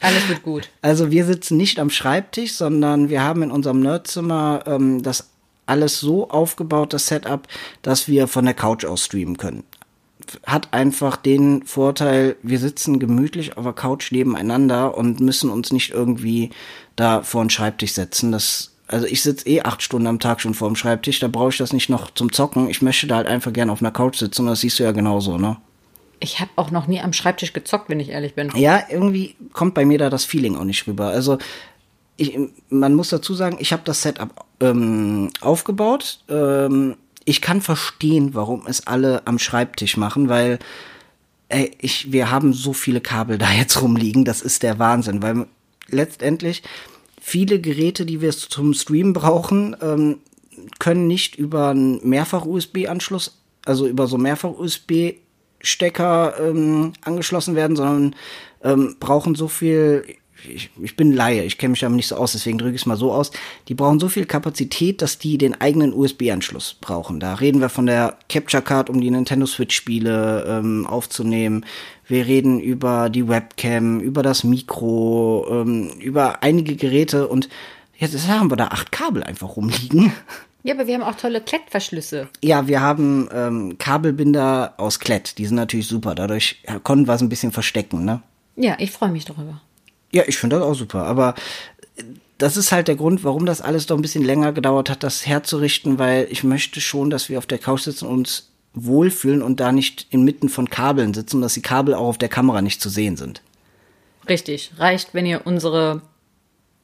Alles 0.05 0.29
wird 0.29 0.43
gut. 0.43 0.69
Also 0.81 1.09
wir 1.09 1.25
sitzen 1.25 1.57
nicht 1.57 1.79
am 1.79 1.89
Schreibtisch, 1.89 2.53
sondern 2.53 3.09
wir 3.09 3.23
haben 3.23 3.41
in 3.41 3.51
unserem 3.51 3.79
Nerdzimmer 3.79 4.63
ähm, 4.67 5.01
das 5.01 5.29
alles 5.65 5.99
so 5.99 6.29
aufgebaut, 6.29 6.93
das 6.93 7.07
Setup, 7.07 7.47
dass 7.81 8.07
wir 8.07 8.27
von 8.27 8.45
der 8.45 8.53
Couch 8.53 8.85
aus 8.85 9.05
streamen 9.05 9.37
können. 9.37 9.63
Hat 10.45 10.73
einfach 10.73 11.17
den 11.17 11.63
Vorteil, 11.63 12.35
wir 12.43 12.59
sitzen 12.59 12.99
gemütlich 12.99 13.57
auf 13.57 13.63
der 13.63 13.73
Couch 13.73 14.11
nebeneinander 14.11 14.95
und 14.95 15.21
müssen 15.21 15.49
uns 15.49 15.71
nicht 15.71 15.91
irgendwie 15.91 16.51
da 16.95 17.23
vor 17.23 17.43
den 17.43 17.49
Schreibtisch 17.49 17.93
setzen. 17.93 18.31
Das, 18.31 18.75
also 18.87 19.07
ich 19.07 19.23
sitze 19.23 19.47
eh 19.47 19.61
acht 19.61 19.81
Stunden 19.81 20.07
am 20.07 20.19
Tag 20.19 20.39
schon 20.39 20.53
vor 20.53 20.67
dem 20.67 20.75
Schreibtisch, 20.75 21.19
da 21.19 21.27
brauche 21.27 21.49
ich 21.49 21.57
das 21.57 21.73
nicht 21.73 21.89
noch 21.89 22.11
zum 22.11 22.31
Zocken. 22.31 22.69
Ich 22.69 22.83
möchte 22.83 23.07
da 23.07 23.15
halt 23.15 23.27
einfach 23.27 23.53
gerne 23.53 23.71
auf 23.71 23.81
einer 23.81 23.91
Couch 23.91 24.17
sitzen 24.17 24.45
das 24.45 24.61
siehst 24.61 24.77
du 24.77 24.83
ja 24.83 24.91
genauso, 24.91 25.39
ne? 25.39 25.57
Ich 26.25 26.39
habe 26.39 26.49
auch 26.55 26.71
noch 26.71 26.87
nie 26.87 26.99
am 26.99 27.13
Schreibtisch 27.13 27.53
gezockt, 27.53 27.87
wenn 27.87 27.99
ich 27.99 28.09
ehrlich 28.09 28.33
bin. 28.33 28.51
Ja, 28.55 28.83
irgendwie 28.89 29.35
kommt 29.53 29.75
bei 29.75 29.85
mir 29.85 29.99
da 29.99 30.09
das 30.09 30.25
Feeling 30.25 30.55
auch 30.55 30.63
nicht 30.63 30.87
rüber. 30.87 31.09
Also 31.09 31.37
ich, 32.17 32.35
man 32.69 32.95
muss 32.95 33.09
dazu 33.09 33.35
sagen, 33.35 33.57
ich 33.59 33.71
habe 33.71 33.83
das 33.85 34.01
Setup 34.01 34.43
ähm, 34.59 35.29
aufgebaut. 35.41 36.19
Ähm, 36.27 36.95
ich 37.25 37.41
kann 37.41 37.61
verstehen, 37.61 38.33
warum 38.33 38.65
es 38.65 38.87
alle 38.87 39.27
am 39.27 39.37
Schreibtisch 39.37 39.97
machen, 39.97 40.27
weil 40.27 40.57
ey, 41.49 41.71
ich, 41.79 42.11
wir 42.11 42.31
haben 42.31 42.53
so 42.53 42.73
viele 42.73 43.01
Kabel 43.01 43.37
da 43.37 43.51
jetzt 43.51 43.79
rumliegen, 43.79 44.25
das 44.25 44.41
ist 44.41 44.63
der 44.63 44.79
Wahnsinn, 44.79 45.21
weil 45.21 45.45
letztendlich 45.89 46.63
viele 47.21 47.61
Geräte, 47.61 48.07
die 48.07 48.19
wir 48.19 48.31
zum 48.31 48.73
Stream 48.73 49.13
brauchen, 49.13 49.75
ähm, 49.79 50.17
können 50.79 51.05
nicht 51.05 51.35
über 51.35 51.69
einen 51.69 51.99
Mehrfach-USB-Anschluss, 52.07 53.37
also 53.63 53.85
über 53.85 54.07
so 54.07 54.17
Mehrfach-USB 54.17 55.17
Stecker 55.65 56.35
ähm, 56.39 56.93
angeschlossen 57.03 57.55
werden, 57.55 57.75
sondern 57.75 58.15
ähm, 58.63 58.95
brauchen 58.99 59.35
so 59.35 59.47
viel. 59.47 60.05
Ich, 60.47 60.69
ich 60.79 60.95
bin 60.95 61.11
Laie, 61.11 61.43
ich 61.43 61.57
kenne 61.57 61.71
mich 61.71 61.83
aber 61.83 61.95
nicht 61.95 62.07
so 62.07 62.17
aus, 62.17 62.33
deswegen 62.33 62.59
drücke 62.59 62.75
ich 62.75 62.81
es 62.81 62.85
mal 62.85 62.97
so 62.97 63.11
aus. 63.11 63.31
Die 63.67 63.73
brauchen 63.73 63.99
so 63.99 64.09
viel 64.09 64.25
Kapazität, 64.25 65.01
dass 65.01 65.17
die 65.17 65.39
den 65.39 65.59
eigenen 65.59 65.91
USB-Anschluss 65.91 66.75
brauchen. 66.79 67.19
Da 67.19 67.33
reden 67.33 67.61
wir 67.61 67.69
von 67.69 67.87
der 67.87 68.19
Capture 68.29 68.61
Card, 68.61 68.91
um 68.91 69.01
die 69.01 69.09
Nintendo 69.09 69.47
Switch-Spiele 69.47 70.45
ähm, 70.47 70.85
aufzunehmen. 70.85 71.65
Wir 72.07 72.27
reden 72.27 72.59
über 72.59 73.09
die 73.09 73.27
Webcam, 73.27 73.99
über 74.01 74.21
das 74.21 74.43
Mikro, 74.43 75.47
ähm, 75.49 75.89
über 75.99 76.43
einige 76.43 76.75
Geräte 76.75 77.27
und 77.27 77.49
jetzt 77.97 78.27
haben 78.27 78.51
wir 78.51 78.57
da 78.57 78.67
acht 78.67 78.91
Kabel 78.91 79.23
einfach 79.23 79.55
rumliegen. 79.55 80.13
Ja, 80.65 80.73
aber 80.73 80.87
wir 80.87 80.95
haben 80.95 81.03
auch 81.03 81.15
tolle 81.15 81.41
Klettverschlüsse. 81.41 82.27
Ja, 82.43 82.67
wir 82.67 82.81
haben 82.81 83.29
ähm, 83.31 83.77
Kabelbinder 83.77 84.73
aus 84.77 84.97
Klett. 84.99 85.37
Die 85.37 85.45
sind 85.45 85.57
natürlich 85.57 85.87
super. 85.87 86.15
Dadurch 86.15 86.63
konnten 86.81 87.07
wir 87.07 87.13
es 87.13 87.21
ein 87.21 87.29
bisschen 87.29 87.51
verstecken, 87.51 88.03
ne? 88.03 88.23
Ja, 88.55 88.75
ich 88.79 88.89
freue 88.89 89.11
mich 89.11 89.25
darüber. 89.25 89.61
Ja, 90.11 90.23
ich 90.25 90.37
finde 90.37 90.55
das 90.55 90.65
auch 90.65 90.73
super. 90.73 91.03
Aber 91.03 91.35
das 92.39 92.57
ist 92.57 92.71
halt 92.71 92.87
der 92.87 92.95
Grund, 92.95 93.23
warum 93.23 93.45
das 93.45 93.61
alles 93.61 93.85
doch 93.85 93.95
ein 93.95 94.01
bisschen 94.01 94.23
länger 94.23 94.53
gedauert 94.53 94.89
hat, 94.89 95.03
das 95.03 95.27
herzurichten, 95.27 95.99
weil 95.99 96.27
ich 96.31 96.43
möchte 96.43 96.81
schon, 96.81 97.11
dass 97.11 97.29
wir 97.29 97.37
auf 97.37 97.45
der 97.45 97.59
Couch 97.59 97.81
sitzen 97.81 98.07
und 98.07 98.17
uns 98.17 98.49
wohlfühlen 98.73 99.43
und 99.43 99.59
da 99.59 99.71
nicht 99.71 100.07
inmitten 100.09 100.49
von 100.49 100.67
Kabeln 100.67 101.13
sitzen 101.13 101.41
dass 101.41 101.53
die 101.53 101.61
Kabel 101.61 101.93
auch 101.93 102.07
auf 102.07 102.17
der 102.17 102.29
Kamera 102.29 102.63
nicht 102.63 102.81
zu 102.81 102.89
sehen 102.89 103.17
sind. 103.17 103.43
Richtig. 104.27 104.71
Reicht, 104.79 105.13
wenn 105.13 105.27
ihr 105.27 105.45
unsere 105.45 106.01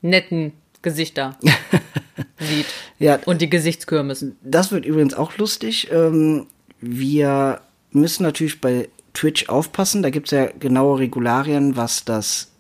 netten 0.04 0.54
Gesichter 0.84 1.36
sieht. 2.42 2.66
Ja. 3.00 3.20
Und 3.26 3.42
die 3.42 3.50
Gesichtskürmisse. 3.50 4.34
Das 4.44 4.72
wird 4.72 4.86
übrigens 4.86 5.14
auch 5.14 5.38
lustig. 5.38 5.90
Ähm, 5.92 6.48
wir 6.80 7.62
müssen 7.92 8.24
natürlich 8.24 8.62
bei 8.62 8.90
Twitch 9.14 9.50
aufpassen. 9.50 10.04
Da 10.04 10.10
gibt 10.10 10.28
es 10.28 10.32
ja 10.32 10.48
genaue 10.48 11.00
Regularien, 11.00 11.76
was 11.76 12.06
das 12.06 12.52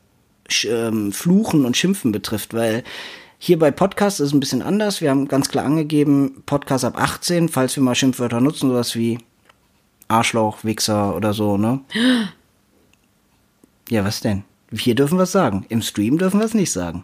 ähm, 0.65 1.11
Fluchen 1.11 1.65
und 1.65 1.77
Schimpfen 1.77 2.11
betrifft, 2.11 2.53
weil 2.53 2.83
hier 3.37 3.57
bei 3.57 3.71
Podcasts 3.71 4.19
ist 4.19 4.27
es 4.27 4.33
ein 4.33 4.39
bisschen 4.39 4.61
anders. 4.61 5.01
Wir 5.01 5.09
haben 5.09 5.27
ganz 5.27 5.49
klar 5.49 5.65
angegeben, 5.65 6.43
Podcast 6.45 6.85
ab 6.85 6.95
18, 6.95 7.49
falls 7.49 7.75
wir 7.75 7.83
mal 7.83 7.95
Schimpfwörter 7.95 8.39
nutzen, 8.39 8.69
sowas 8.69 8.95
wie 8.95 9.17
Arschloch, 10.07 10.63
Wichser 10.63 11.15
oder 11.15 11.33
so, 11.33 11.57
ne? 11.57 11.81
Ja, 13.89 14.05
was 14.05 14.21
denn? 14.21 14.45
Hier 14.71 14.95
dürfen 14.95 15.17
wir 15.17 15.23
es 15.23 15.33
sagen. 15.33 15.65
Im 15.67 15.81
Stream 15.81 16.17
dürfen 16.17 16.39
wir 16.39 16.45
es 16.45 16.53
nicht 16.53 16.71
sagen. 16.71 17.03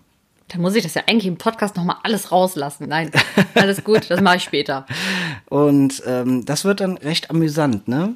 Da 0.50 0.60
muss 0.60 0.76
ich 0.76 0.84
das 0.84 0.94
ja 0.94 1.04
eigentlich 1.08 1.28
im 1.28 1.38
Podcast 1.38 1.76
nochmal 1.76 1.98
alles 2.04 2.32
rauslassen. 2.32 2.88
Nein, 2.88 3.12
alles 3.56 3.84
gut, 3.84 4.10
das 4.10 4.22
mache 4.22 4.38
ich 4.38 4.44
später. 4.44 4.86
Und 5.50 6.02
ähm, 6.06 6.46
das 6.46 6.64
wird 6.64 6.80
dann 6.80 6.98
recht 6.98 7.30
amüsant, 7.30 7.88
ne? 7.88 8.16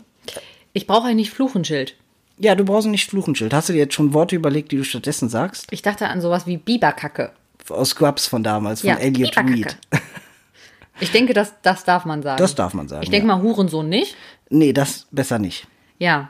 Ich 0.73 0.87
brauche 0.87 1.07
eigentlich 1.07 1.31
Fluchenschild. 1.31 1.95
Ja, 2.37 2.55
du 2.55 2.63
brauchst 2.63 2.87
nicht 2.87 3.09
Fluchenschild. 3.09 3.53
Hast 3.53 3.69
du 3.69 3.73
dir 3.73 3.79
jetzt 3.79 3.93
schon 3.93 4.13
Worte 4.13 4.35
überlegt, 4.35 4.71
die 4.71 4.77
du 4.77 4.83
stattdessen 4.83 5.29
sagst? 5.29 5.67
Ich 5.71 5.81
dachte 5.81 6.07
an 6.07 6.21
sowas 6.21 6.47
wie 6.47 6.57
Biberkacke. 6.57 7.33
Aus 7.69 7.89
Scrubs 7.89 8.27
von 8.27 8.43
damals, 8.43 8.81
von 8.81 8.91
Ja, 8.91 8.95
Elliot. 8.95 9.37
Reed. 9.37 9.77
Ich 11.01 11.11
denke, 11.11 11.33
das, 11.33 11.55
das 11.63 11.83
darf 11.83 12.05
man 12.05 12.21
sagen. 12.21 12.37
Das 12.37 12.53
darf 12.53 12.75
man 12.75 12.87
sagen. 12.87 13.01
Ich 13.01 13.09
denke 13.09 13.27
ja. 13.27 13.35
mal 13.35 13.41
Hurensohn 13.41 13.89
nicht. 13.89 14.15
Nee, 14.49 14.71
das 14.71 15.07
besser 15.09 15.39
nicht. 15.39 15.67
Ja. 15.97 16.29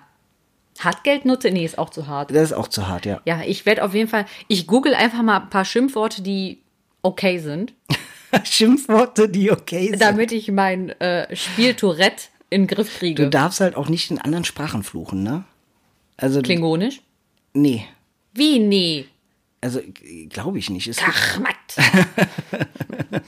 Hartgeldnutze? 0.83 1.51
Nee, 1.51 1.65
ist 1.65 1.77
auch 1.77 1.89
zu 1.89 2.07
hart. 2.07 2.31
Das 2.31 2.43
ist 2.43 2.53
auch 2.53 2.67
zu 2.67 2.87
hart, 2.87 3.05
ja. 3.05 3.21
Ja, 3.25 3.41
ich 3.45 3.65
werde 3.65 3.83
auf 3.83 3.93
jeden 3.93 4.07
Fall, 4.09 4.25
ich 4.47 4.67
google 4.67 4.93
einfach 4.95 5.21
mal 5.21 5.39
ein 5.41 5.49
paar 5.49 5.65
Schimpfworte, 5.65 6.21
die 6.21 6.59
okay 7.01 7.37
sind, 7.39 7.73
Schimpfworte, 8.43 9.29
die 9.29 9.51
okay 9.51 9.89
sind. 9.89 10.01
damit 10.01 10.31
ich 10.31 10.51
mein 10.51 10.89
äh, 11.01 11.35
Spiel 11.35 11.73
Tourette 11.73 12.25
in 12.49 12.63
den 12.63 12.67
Griff 12.67 12.91
Du 12.93 12.99
kriege. 12.99 13.29
darfst 13.29 13.59
halt 13.61 13.75
auch 13.75 13.89
nicht 13.89 14.11
in 14.11 14.19
anderen 14.19 14.45
Sprachen 14.45 14.83
fluchen, 14.83 15.23
ne? 15.23 15.43
Also, 16.17 16.41
Klingonisch? 16.41 17.01
nee. 17.53 17.85
Wie 18.33 18.59
nee? 18.59 19.05
Also, 19.59 19.81
glaube 20.29 20.57
ich 20.59 20.69
nicht. 20.69 20.87
Es 20.87 20.97
gibt, 20.97 21.09
Achmat. 21.09 21.55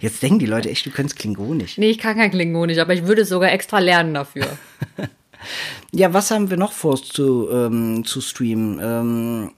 jetzt 0.00 0.22
denken 0.22 0.38
die 0.38 0.46
Leute 0.46 0.70
echt, 0.70 0.84
du 0.86 0.90
könntest 0.90 1.18
Klingonisch. 1.18 1.78
Nee, 1.78 1.90
ich 1.90 1.98
kann 1.98 2.16
kein 2.16 2.30
Klingonisch, 2.30 2.78
aber 2.78 2.94
ich 2.94 3.06
würde 3.06 3.22
es 3.22 3.28
sogar 3.28 3.52
extra 3.52 3.78
lernen 3.78 4.14
dafür. 4.14 4.46
Ja, 5.92 6.12
was 6.12 6.30
haben 6.30 6.50
wir 6.50 6.56
noch 6.56 6.72
vor 6.72 6.96
zu, 7.02 7.48
ähm, 7.50 8.04
zu 8.04 8.20
streamen? 8.20 8.78
Ähm, 8.82 9.50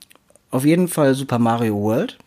auf 0.50 0.64
jeden 0.64 0.88
Fall 0.88 1.14
Super 1.14 1.38
Mario 1.38 1.74
World. 1.80 2.18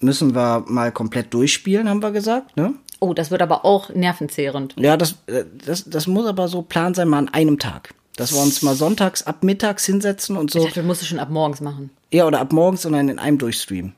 Müssen 0.00 0.34
wir 0.34 0.64
mal 0.68 0.92
komplett 0.92 1.32
durchspielen, 1.32 1.88
haben 1.88 2.02
wir 2.02 2.10
gesagt, 2.10 2.56
ne? 2.56 2.74
Oh, 3.00 3.14
das 3.14 3.30
wird 3.30 3.42
aber 3.42 3.64
auch 3.64 3.90
nervenzehrend. 3.90 4.74
Ja, 4.78 4.96
das, 4.96 5.16
äh, 5.26 5.44
das, 5.64 5.84
das 5.84 6.06
muss 6.06 6.26
aber 6.26 6.48
so 6.48 6.62
Plan 6.62 6.94
sein, 6.94 7.08
mal 7.08 7.18
an 7.18 7.28
einem 7.28 7.58
Tag. 7.58 7.94
Dass 8.16 8.32
wir 8.32 8.40
uns 8.40 8.62
mal 8.62 8.74
sonntags 8.74 9.22
ab 9.26 9.42
mittags 9.44 9.84
hinsetzen 9.84 10.36
und 10.36 10.54
Ich 10.54 10.60
so. 10.60 10.66
dachte, 10.66 10.80
du 10.80 10.86
musst 10.86 11.02
es 11.02 11.08
schon 11.08 11.18
ab 11.18 11.28
morgens 11.30 11.60
machen. 11.60 11.90
Ja, 12.10 12.26
oder 12.26 12.40
ab 12.40 12.52
morgens 12.52 12.86
und 12.86 12.92
dann 12.92 13.08
in 13.10 13.18
einem 13.18 13.36
durchstreamen. 13.38 13.94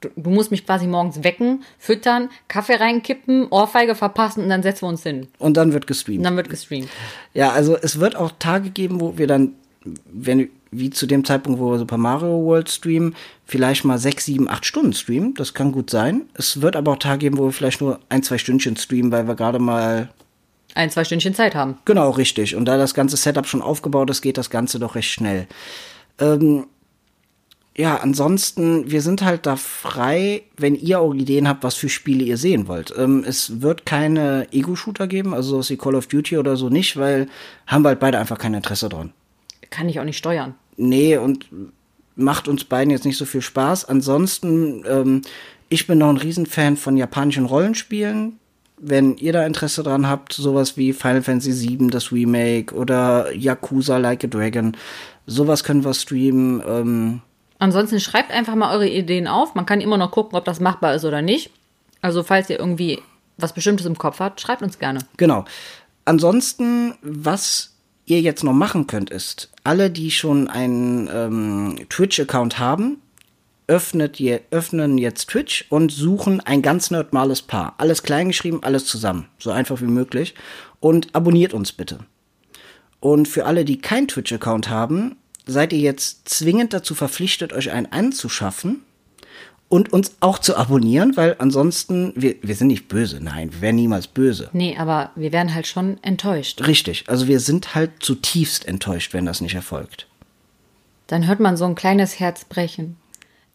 Du, 0.00 0.08
du 0.16 0.30
musst 0.30 0.50
mich 0.50 0.64
quasi 0.64 0.86
morgens 0.86 1.22
wecken, 1.24 1.62
füttern, 1.78 2.30
Kaffee 2.48 2.76
reinkippen, 2.76 3.48
Ohrfeige 3.50 3.94
verpassen 3.94 4.42
und 4.42 4.48
dann 4.48 4.62
setzen 4.62 4.82
wir 4.82 4.88
uns 4.88 5.02
hin. 5.02 5.28
Und 5.38 5.56
dann 5.56 5.72
wird 5.72 5.86
gestreamt. 5.86 6.18
Und 6.18 6.24
dann 6.24 6.36
wird 6.36 6.48
gestreamt. 6.48 6.88
Ja, 7.34 7.50
also 7.50 7.76
es 7.76 8.00
wird 8.00 8.16
auch 8.16 8.32
Tage 8.38 8.70
geben, 8.70 9.00
wo 9.00 9.18
wir 9.18 9.26
dann, 9.26 9.52
wenn, 10.10 10.48
wie 10.70 10.90
zu 10.90 11.06
dem 11.06 11.24
Zeitpunkt, 11.24 11.60
wo 11.60 11.70
wir 11.72 11.78
Super 11.78 11.98
Mario 11.98 12.44
World 12.44 12.70
streamen, 12.70 13.14
vielleicht 13.44 13.84
mal 13.84 13.98
sechs, 13.98 14.24
sieben, 14.24 14.48
acht 14.48 14.64
Stunden 14.64 14.92
streamen. 14.94 15.34
Das 15.34 15.52
kann 15.52 15.72
gut 15.72 15.90
sein. 15.90 16.22
Es 16.34 16.62
wird 16.62 16.76
aber 16.76 16.92
auch 16.92 16.98
Tage 16.98 17.18
geben, 17.18 17.38
wo 17.38 17.44
wir 17.44 17.52
vielleicht 17.52 17.80
nur 17.80 17.98
ein, 18.08 18.22
zwei 18.22 18.38
Stündchen 18.38 18.76
streamen, 18.76 19.12
weil 19.12 19.28
wir 19.28 19.34
gerade 19.34 19.58
mal 19.58 20.08
Ein, 20.74 20.90
zwei 20.90 21.04
Stündchen 21.04 21.34
Zeit 21.34 21.54
haben. 21.54 21.76
Genau, 21.84 22.10
richtig. 22.10 22.54
Und 22.54 22.64
da 22.64 22.78
das 22.78 22.94
ganze 22.94 23.16
Setup 23.16 23.46
schon 23.46 23.60
aufgebaut 23.60 24.08
ist, 24.10 24.22
geht 24.22 24.38
das 24.38 24.50
Ganze 24.50 24.78
doch 24.78 24.94
recht 24.94 25.10
schnell. 25.10 25.46
Ähm, 26.18 26.66
ja, 27.80 27.96
ansonsten, 27.96 28.90
wir 28.90 29.00
sind 29.00 29.22
halt 29.22 29.46
da 29.46 29.56
frei, 29.56 30.42
wenn 30.58 30.74
ihr 30.74 31.00
auch 31.00 31.14
Ideen 31.14 31.48
habt, 31.48 31.64
was 31.64 31.76
für 31.76 31.88
Spiele 31.88 32.22
ihr 32.22 32.36
sehen 32.36 32.68
wollt. 32.68 32.92
Ähm, 32.94 33.24
es 33.26 33.62
wird 33.62 33.86
keine 33.86 34.48
Ego-Shooter 34.52 35.06
geben, 35.06 35.32
also 35.32 35.52
sowas 35.52 35.70
wie 35.70 35.78
Call 35.78 35.94
of 35.94 36.06
Duty 36.06 36.36
oder 36.36 36.58
so 36.58 36.68
nicht, 36.68 36.98
weil 36.98 37.26
haben 37.66 37.82
wir 37.82 37.88
halt 37.88 38.00
beide 38.00 38.18
einfach 38.18 38.36
kein 38.36 38.52
Interesse 38.52 38.90
dran. 38.90 39.14
Kann 39.70 39.88
ich 39.88 39.98
auch 39.98 40.04
nicht 40.04 40.18
steuern. 40.18 40.56
Nee, 40.76 41.16
und 41.16 41.46
macht 42.16 42.48
uns 42.48 42.64
beiden 42.64 42.90
jetzt 42.90 43.06
nicht 43.06 43.16
so 43.16 43.24
viel 43.24 43.40
Spaß. 43.40 43.86
Ansonsten, 43.86 44.84
ähm, 44.86 45.22
ich 45.70 45.86
bin 45.86 45.96
noch 45.96 46.10
ein 46.10 46.18
Riesenfan 46.18 46.76
von 46.76 46.98
japanischen 46.98 47.46
Rollenspielen. 47.46 48.38
Wenn 48.76 49.16
ihr 49.16 49.32
da 49.32 49.46
Interesse 49.46 49.82
dran 49.82 50.06
habt, 50.06 50.34
sowas 50.34 50.76
wie 50.76 50.92
Final 50.92 51.22
Fantasy 51.22 51.66
VII, 51.66 51.88
das 51.88 52.12
Remake 52.12 52.74
oder 52.74 53.34
Yakuza 53.34 53.96
Like 53.96 54.24
a 54.24 54.26
Dragon, 54.26 54.76
sowas 55.26 55.64
können 55.64 55.82
wir 55.82 55.94
streamen. 55.94 56.62
Ähm, 56.66 57.20
Ansonsten 57.60 58.00
schreibt 58.00 58.32
einfach 58.32 58.56
mal 58.56 58.72
eure 58.74 58.88
Ideen 58.88 59.28
auf. 59.28 59.54
Man 59.54 59.66
kann 59.66 59.80
immer 59.80 59.98
noch 59.98 60.10
gucken, 60.10 60.36
ob 60.36 60.44
das 60.44 60.60
machbar 60.60 60.94
ist 60.94 61.04
oder 61.04 61.22
nicht. 61.22 61.50
Also 62.00 62.22
falls 62.22 62.50
ihr 62.50 62.58
irgendwie 62.58 63.00
was 63.36 63.52
Bestimmtes 63.52 63.86
im 63.86 63.98
Kopf 63.98 64.18
habt, 64.18 64.40
schreibt 64.40 64.62
uns 64.62 64.78
gerne. 64.78 65.00
Genau. 65.16 65.44
Ansonsten, 66.04 66.94
was 67.02 67.74
ihr 68.06 68.20
jetzt 68.20 68.44
noch 68.44 68.54
machen 68.54 68.86
könnt, 68.86 69.10
ist, 69.10 69.50
alle, 69.62 69.90
die 69.90 70.10
schon 70.10 70.48
einen 70.48 71.08
ähm, 71.12 71.86
Twitch-Account 71.88 72.58
haben, 72.58 73.00
öffnet 73.66 74.18
je, 74.18 74.40
öffnen 74.50 74.98
jetzt 74.98 75.28
Twitch 75.28 75.66
und 75.68 75.92
suchen 75.92 76.40
ein 76.40 76.62
ganz 76.62 76.90
nerdmales 76.90 77.42
Paar. 77.42 77.74
Alles 77.78 78.02
klein 78.02 78.28
geschrieben, 78.28 78.60
alles 78.62 78.86
zusammen. 78.86 79.28
So 79.38 79.50
einfach 79.50 79.80
wie 79.80 79.86
möglich. 79.86 80.34
Und 80.80 81.14
abonniert 81.14 81.54
uns 81.54 81.72
bitte. 81.72 81.98
Und 83.00 83.28
für 83.28 83.46
alle, 83.46 83.64
die 83.64 83.80
keinen 83.80 84.08
Twitch-Account 84.08 84.70
haben, 84.70 85.16
seid 85.50 85.72
ihr 85.72 85.78
jetzt 85.78 86.28
zwingend 86.28 86.72
dazu 86.72 86.94
verpflichtet, 86.94 87.52
euch 87.52 87.70
einen 87.70 87.86
anzuschaffen 87.86 88.82
und 89.68 89.92
uns 89.92 90.16
auch 90.20 90.38
zu 90.38 90.56
abonnieren, 90.56 91.16
weil 91.16 91.36
ansonsten, 91.38 92.12
wir, 92.16 92.36
wir 92.42 92.54
sind 92.54 92.68
nicht 92.68 92.88
böse, 92.88 93.20
nein, 93.20 93.52
wir 93.52 93.60
wären 93.60 93.76
niemals 93.76 94.06
böse. 94.06 94.50
Nee, 94.52 94.76
aber 94.76 95.10
wir 95.14 95.32
werden 95.32 95.54
halt 95.54 95.66
schon 95.66 96.02
enttäuscht. 96.02 96.66
Richtig, 96.66 97.04
also 97.08 97.28
wir 97.28 97.40
sind 97.40 97.74
halt 97.74 97.90
zutiefst 98.00 98.66
enttäuscht, 98.66 99.12
wenn 99.12 99.26
das 99.26 99.40
nicht 99.40 99.54
erfolgt. 99.54 100.06
Dann 101.06 101.26
hört 101.26 101.40
man 101.40 101.56
so 101.56 101.64
ein 101.64 101.74
kleines 101.74 102.20
Herz 102.20 102.44
brechen. 102.44 102.96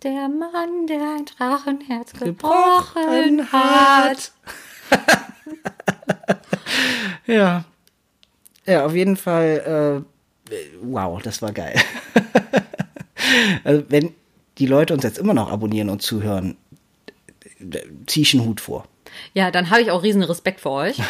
Der 0.03 0.29
Mann, 0.29 0.87
der 0.87 1.15
ein 1.17 1.25
Drachenherz 1.25 2.13
gebrochen 2.13 3.51
hat. 3.51 4.31
Ja. 7.27 7.65
Ja, 8.65 8.85
auf 8.85 8.95
jeden 8.95 9.17
Fall, 9.17 10.03
äh, 10.03 10.14
wow, 10.81 11.21
das 11.21 11.41
war 11.41 11.51
geil. 11.51 11.75
also, 13.63 13.83
wenn 13.89 14.13
die 14.57 14.67
Leute 14.67 14.93
uns 14.93 15.03
jetzt 15.03 15.17
immer 15.17 15.33
noch 15.33 15.51
abonnieren 15.51 15.89
und 15.89 16.01
zuhören, 16.01 16.57
ziehe 18.07 18.23
ich 18.23 18.33
einen 18.33 18.45
Hut 18.45 18.61
vor. 18.61 18.85
Ja, 19.33 19.51
dann 19.51 19.69
habe 19.69 19.81
ich 19.81 19.91
auch 19.91 20.03
riesen 20.03 20.23
Respekt 20.23 20.59
vor 20.61 20.73
euch. 20.73 21.01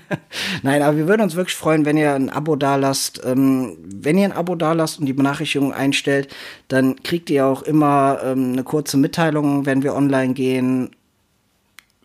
Nein, 0.62 0.82
aber 0.82 0.96
wir 0.96 1.08
würden 1.08 1.22
uns 1.22 1.36
wirklich 1.36 1.56
freuen, 1.56 1.84
wenn 1.84 1.96
ihr 1.96 2.14
ein 2.14 2.30
Abo 2.30 2.56
dalasst. 2.56 3.20
Ähm, 3.24 3.76
wenn 3.84 4.18
ihr 4.18 4.24
ein 4.24 4.32
Abo 4.32 4.54
dalasst 4.54 4.98
und 4.98 5.06
die 5.06 5.12
Benachrichtigung 5.12 5.72
einstellt, 5.72 6.34
dann 6.68 7.02
kriegt 7.02 7.30
ihr 7.30 7.46
auch 7.46 7.62
immer 7.62 8.20
ähm, 8.24 8.52
eine 8.52 8.64
kurze 8.64 8.96
Mitteilung, 8.96 9.66
wenn 9.66 9.82
wir 9.82 9.94
online 9.94 10.34
gehen. 10.34 10.90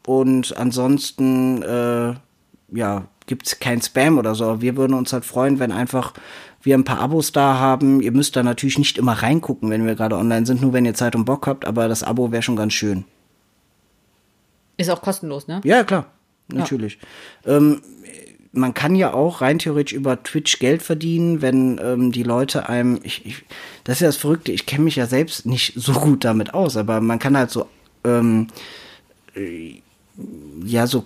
Und 0.06 0.56
ansonsten, 0.58 1.62
äh, 1.64 2.14
ja, 2.72 3.06
gibt's 3.26 3.60
kein 3.60 3.82
Spam 3.82 4.18
oder 4.18 4.36
so. 4.36 4.62
Wir 4.62 4.76
würden 4.76 4.94
uns 4.94 5.14
halt 5.14 5.26
freuen, 5.26 5.60
wenn 5.60 5.72
einfach 5.72 6.14
wir 6.62 6.78
ein 6.78 6.84
paar 6.84 7.00
Abos 7.00 7.32
da 7.32 7.58
haben. 7.60 8.02
Ihr 8.02 8.12
müsst 8.12 8.36
da 8.36 8.44
natürlich 8.44 8.78
nicht 8.78 8.98
immer 8.98 9.14
reingucken, 9.14 9.70
wenn 9.70 9.86
wir 9.86 9.96
gerade 9.96 10.18
online 10.18 10.46
sind, 10.46 10.62
nur 10.62 10.74
wenn 10.74 10.86
ihr 10.86 10.94
Zeit 10.94 11.16
und 11.16 11.26
Bock 11.26 11.48
habt, 11.48 11.66
aber 11.66 11.88
das 11.88 12.04
Abo 12.04 12.32
wäre 12.32 12.44
schon 12.44 12.56
ganz 12.56 12.74
schön. 12.74 13.06
Ist 14.78 14.90
auch 14.90 15.02
kostenlos, 15.02 15.48
ne? 15.48 15.62
Ja, 15.64 15.84
klar, 15.84 16.06
natürlich. 16.48 17.00
Ähm, 17.46 17.82
man 18.52 18.74
kann 18.74 18.96
ja 18.96 19.14
auch 19.14 19.42
rein 19.42 19.60
theoretisch 19.60 19.94
über 19.94 20.24
Twitch 20.24 20.60
Geld 20.60 20.82
verdienen, 20.82 21.42
wenn 21.42 21.80
ähm, 21.84 22.12
die 22.12 22.24
Leute 22.24 22.70
einem, 22.70 23.00
ich, 23.04 23.26
ich, 23.26 23.44
das 23.84 23.98
ist 23.98 24.02
ja 24.02 24.08
das 24.08 24.18
Verrückte, 24.18 24.52
ich 24.52 24.66
kenne 24.66 24.86
mich 24.86 24.96
ja 24.96 25.06
selbst 25.06 25.46
nicht 25.46 25.74
so 25.76 25.94
gut 25.94 26.24
damit 26.24 26.54
aus, 26.54 26.78
aber 26.78 27.02
man 27.02 27.20
kann 27.20 27.38
halt 27.38 27.52
so, 27.52 27.68
ähm, 28.04 28.48
äh, 29.36 29.82
ja, 30.66 30.88
so, 30.88 31.06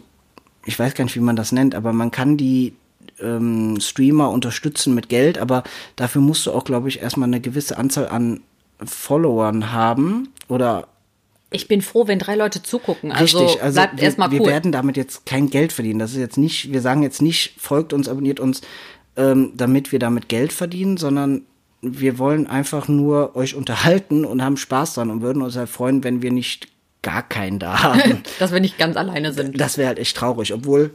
ich 0.66 0.78
weiß 0.80 0.94
gar 0.94 1.04
nicht, 1.04 1.16
wie 1.16 1.22
man 1.22 1.36
das 1.36 1.52
nennt, 1.52 1.76
aber 1.76 1.92
man 1.94 2.12
kann 2.12 2.38
die 2.38 2.74
ähm, 3.22 3.80
Streamer 3.80 4.30
unterstützen 4.30 4.94
mit 4.94 5.10
Geld, 5.10 5.38
aber 5.38 5.64
dafür 5.96 6.22
musst 6.22 6.46
du 6.46 6.52
auch, 6.52 6.64
glaube 6.64 6.90
ich, 6.90 7.02
erstmal 7.02 7.28
eine 7.28 7.42
gewisse 7.42 7.78
Anzahl 7.78 8.08
an 8.08 8.42
Followern 8.84 9.72
haben 9.72 10.30
oder 10.48 10.88
Ich 11.52 11.68
bin 11.68 11.82
froh, 11.82 12.08
wenn 12.08 12.20
drei 12.20 12.36
Leute 12.36 12.64
zugucken. 12.64 13.12
Also, 13.12 13.40
Richtig, 13.40 13.62
also 13.62 13.76
bleibt 13.76 13.98
wir, 13.98 14.04
erstmal 14.04 14.32
wir 14.32 14.42
cool. 14.42 14.48
werden 14.48 14.72
damit 14.72 14.98
jetzt 14.98 15.26
kein 15.26 15.50
Geld 15.50 15.72
verdienen. 15.72 16.00
Das 16.00 16.12
ist 16.12 16.18
jetzt 16.18 16.38
nicht, 16.38 16.72
wir 16.72 16.82
sagen 16.82 17.04
jetzt 17.04 17.22
nicht, 17.22 17.56
folgt 17.60 17.94
uns, 17.94 18.10
abonniert 18.10 18.40
uns, 18.40 18.62
ähm, 19.16 19.54
damit 19.56 19.92
wir 19.92 20.00
damit 20.00 20.28
Geld 20.30 20.54
verdienen, 20.54 20.98
sondern 20.98 21.44
wir 21.82 22.18
wollen 22.18 22.48
einfach 22.48 22.88
nur 22.88 23.36
euch 23.36 23.56
unterhalten 23.56 24.26
und 24.26 24.42
haben 24.42 24.58
Spaß 24.58 24.96
dran 24.96 25.12
und 25.12 25.22
würden 25.22 25.42
uns 25.42 25.56
halt 25.56 25.70
freuen, 25.70 26.04
wenn 26.04 26.22
wir 26.22 26.32
nicht 26.32 26.70
gar 27.02 27.22
keinen 27.22 27.60
da 27.60 27.84
haben. 27.84 28.24
dass 28.40 28.52
wir 28.52 28.62
nicht 28.62 28.78
ganz 28.78 28.96
alleine 28.96 29.34
sind. 29.34 29.60
das 29.60 29.78
wäre 29.78 29.90
halt 29.90 30.00
echt 30.00 30.16
traurig, 30.16 30.54
obwohl 30.54 30.92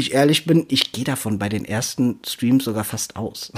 ich 0.00 0.12
ehrlich 0.14 0.44
bin, 0.46 0.66
ich 0.68 0.92
gehe 0.92 1.04
davon 1.04 1.38
bei 1.38 1.48
den 1.48 1.64
ersten 1.64 2.18
Streams 2.26 2.64
sogar 2.64 2.84
fast 2.84 3.16
aus. 3.16 3.52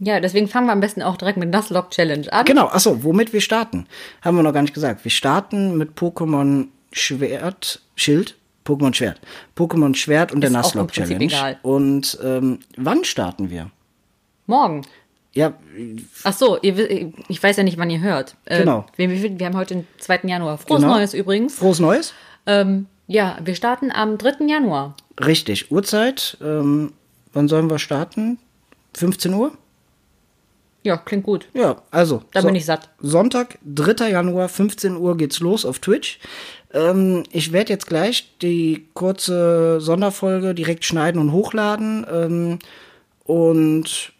Ja, 0.00 0.18
deswegen 0.20 0.48
fangen 0.48 0.66
wir 0.66 0.72
am 0.72 0.80
besten 0.80 1.02
auch 1.02 1.16
direkt 1.16 1.38
mit 1.38 1.52
Nuzlocke 1.52 1.90
Challenge 1.90 2.32
an. 2.32 2.44
Genau, 2.46 2.66
achso, 2.66 3.04
womit 3.04 3.32
wir 3.32 3.40
starten, 3.40 3.86
haben 4.22 4.36
wir 4.36 4.42
noch 4.42 4.52
gar 4.52 4.62
nicht 4.62 4.74
gesagt. 4.74 5.04
Wir 5.04 5.10
starten 5.10 5.76
mit 5.78 5.96
Pokémon 5.98 6.66
Schwert, 6.92 7.80
Schild, 7.94 8.36
Pokémon 8.66 8.92
Schwert. 8.94 9.20
Pokémon 9.56 9.94
Schwert 9.94 10.32
und 10.32 10.40
der 10.40 10.48
Ist 10.50 10.54
im 10.56 10.60
Nuzlocke 10.62 10.92
Challenge. 10.92 11.24
egal. 11.24 11.58
Und 11.62 12.18
ähm, 12.24 12.58
wann 12.76 13.04
starten 13.04 13.50
wir? 13.50 13.70
Morgen. 14.46 14.82
Ja, 15.32 15.52
Ach 16.22 16.32
so, 16.32 16.58
ihr, 16.62 17.12
ich 17.28 17.42
weiß 17.42 17.56
ja 17.56 17.62
nicht, 17.64 17.76
wann 17.78 17.90
ihr 17.90 18.00
hört. 18.00 18.36
Äh, 18.44 18.60
Genau. 18.60 18.86
Wir, 18.96 19.10
wir, 19.10 19.38
wir 19.38 19.46
haben 19.46 19.56
heute 19.56 19.74
den 19.74 19.86
2. 19.98 20.20
Januar. 20.24 20.58
Frohes 20.58 20.82
Genau. 20.82 20.94
Neues 20.94 21.12
übrigens. 21.14 21.54
frohes 21.56 21.80
Neues. 21.80 22.14
Ähm, 22.46 22.86
ja, 23.08 23.38
wir 23.44 23.54
starten 23.54 23.90
am 23.90 24.16
3. 24.16 24.46
Januar. 24.46 24.94
Richtig, 25.22 25.70
Uhrzeit. 25.70 26.36
Ähm, 26.42 26.92
wann 27.32 27.48
sollen 27.48 27.70
wir 27.70 27.78
starten? 27.78 28.38
15 28.94 29.34
Uhr? 29.34 29.52
Ja, 30.82 30.98
klingt 30.98 31.24
gut. 31.24 31.48
Ja, 31.54 31.82
also. 31.90 32.22
Da 32.32 32.42
bin 32.42 32.54
ich 32.54 32.66
satt. 32.66 32.90
Sonntag, 33.00 33.58
3. 33.64 34.10
Januar, 34.10 34.50
15 34.50 34.96
Uhr 34.96 35.16
geht's 35.16 35.40
los 35.40 35.64
auf 35.64 35.78
Twitch. 35.78 36.18
Ähm, 36.74 37.22
ich 37.32 37.52
werde 37.52 37.72
jetzt 37.72 37.86
gleich 37.86 38.36
die 38.42 38.86
kurze 38.92 39.80
Sonderfolge 39.80 40.54
direkt 40.54 40.84
schneiden 40.84 41.20
und 41.20 41.32
hochladen. 41.32 42.06
Ähm, 42.12 42.58
und 43.24 44.12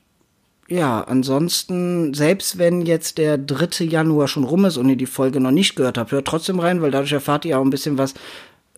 ja, 0.69 1.03
ansonsten, 1.03 2.15
selbst 2.15 2.57
wenn 2.57 2.87
jetzt 2.87 3.19
der 3.19 3.37
3. 3.37 3.85
Januar 3.85 4.29
schon 4.29 4.45
rum 4.45 4.65
ist 4.65 4.79
und 4.79 4.89
ihr 4.89 4.97
die 4.97 5.05
Folge 5.05 5.41
noch 5.41 5.51
nicht 5.51 5.77
gehört 5.77 5.99
habt, 5.99 6.13
hört 6.13 6.27
trotzdem 6.27 6.61
rein, 6.61 6.81
weil 6.81 6.91
dadurch 6.91 7.13
erfahrt 7.13 7.45
ihr 7.45 7.59
auch 7.59 7.65
ein 7.65 7.71
bisschen 7.71 7.99
was 7.99 8.15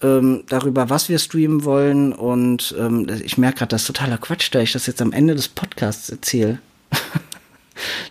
ähm, 0.02 0.44
darüber, 0.48 0.90
was 0.90 1.08
wir 1.08 1.18
streamen 1.18 1.64
wollen. 1.64 2.12
Und 2.12 2.74
ähm, 2.78 3.06
ich 3.24 3.38
merke 3.38 3.58
gerade, 3.58 3.70
das 3.70 3.82
ist 3.82 3.86
totaler 3.88 4.18
Quatsch, 4.18 4.48
da 4.52 4.60
ich 4.60 4.72
das 4.72 4.86
jetzt 4.86 5.02
am 5.02 5.12
Ende 5.12 5.34
des 5.34 5.48
Podcasts 5.48 6.10
erzähle. 6.10 6.58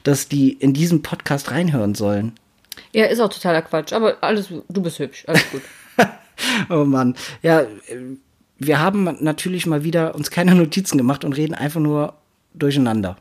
dass 0.04 0.28
die 0.28 0.54
in 0.54 0.74
diesen 0.74 1.02
Podcast 1.02 1.52
reinhören 1.52 1.95
sollen. 1.95 2.34
Ja, 2.91 3.06
ist 3.06 3.19
auch 3.19 3.30
totaler 3.30 3.62
Quatsch. 3.62 3.93
Aber 3.93 4.17
alles, 4.21 4.50
du 4.50 4.82
bist 4.82 5.00
hübsch. 5.00 5.24
Alles 5.28 5.43
gut. 5.52 5.62
Oh 6.69 6.84
Mann. 6.84 7.15
Ja, 7.43 7.65
wir 8.58 8.80
haben 8.80 9.17
natürlich 9.21 9.65
mal 9.65 9.86
wieder 9.86 10.15
uns 10.15 10.32
keine 10.32 10.54
Notizen 10.54 10.98
gemacht 10.98 11.24
und 11.24 11.32
reden 11.32 11.54
einfach 11.54 11.80
nur 11.80 12.13
durcheinander. 12.54 13.15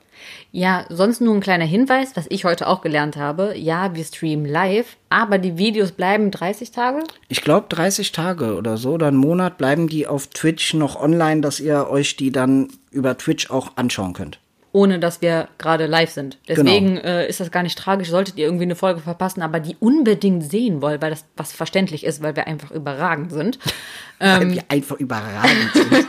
Ja, 0.53 0.85
sonst 0.89 1.21
nur 1.21 1.35
ein 1.35 1.41
kleiner 1.41 1.65
Hinweis, 1.65 2.13
was 2.15 2.27
ich 2.29 2.45
heute 2.45 2.67
auch 2.69 2.81
gelernt 2.81 3.17
habe. 3.17 3.55
Ja, 3.57 3.95
wir 3.95 4.05
streamen 4.05 4.47
live, 4.47 4.97
aber 5.11 5.39
die 5.39 5.59
Videos 5.59 5.93
bleiben 5.93 6.31
30 6.31 6.71
Tage. 6.71 7.03
Ich 7.29 7.41
glaube, 7.43 7.67
30 7.69 8.13
Tage 8.13 8.57
oder 8.57 8.77
so 8.77 8.93
oder 8.93 9.09
einen 9.09 9.17
Monat 9.17 9.59
bleiben 9.59 9.89
die 9.89 10.07
auf 10.07 10.29
Twitch 10.29 10.75
noch 10.75 11.01
online, 11.01 11.41
dass 11.41 11.61
ihr 11.61 11.89
euch 11.89 12.17
die 12.17 12.31
dann 12.31 12.69
über 12.91 13.19
Twitch 13.19 13.51
auch 13.51 13.73
anschauen 13.77 14.13
könnt. 14.13 14.39
ohne 14.73 14.99
dass 14.99 15.23
wir 15.23 15.49
gerade 15.59 15.87
live 15.87 16.11
sind. 16.11 16.39
Deswegen 16.49 16.97
äh, 16.99 17.29
ist 17.29 17.39
das 17.39 17.53
gar 17.53 17.63
nicht 17.63 17.79
tragisch, 17.79 18.09
solltet 18.09 18.37
ihr 18.39 18.45
irgendwie 18.45 18.65
eine 18.65 18.75
Folge 18.75 19.01
verpassen, 19.01 19.41
aber 19.41 19.61
die 19.61 19.77
unbedingt 19.79 20.43
sehen 20.43 20.83
wollt, 20.83 21.01
weil 21.01 21.11
das 21.11 21.25
was 21.37 21.53
verständlich 21.53 22.03
ist, 22.05 22.23
weil 22.25 22.35
wir 22.35 22.49
einfach 22.49 22.73
überragend 22.73 23.31
sind, 23.31 23.59
Weil 24.19 24.53
wir 24.53 24.65
einfach 24.69 24.97
überragend 24.97 25.71
sind. 25.75 26.07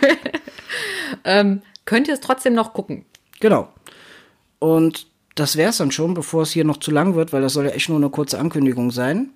könnt 1.85 2.07
ihr 2.07 2.13
es 2.13 2.21
trotzdem 2.21 2.53
noch 2.53 2.73
gucken. 2.73 3.05
Genau. 3.39 3.69
Und 4.59 5.07
das 5.35 5.57
wär's 5.57 5.77
dann 5.77 5.91
schon, 5.91 6.13
bevor 6.13 6.43
es 6.43 6.51
hier 6.51 6.63
noch 6.63 6.77
zu 6.77 6.91
lang 6.91 7.15
wird, 7.15 7.33
weil 7.33 7.41
das 7.41 7.53
soll 7.53 7.65
ja 7.65 7.71
echt 7.71 7.89
nur 7.89 7.97
eine 7.97 8.09
kurze 8.09 8.39
Ankündigung 8.39 8.91
sein. 8.91 9.29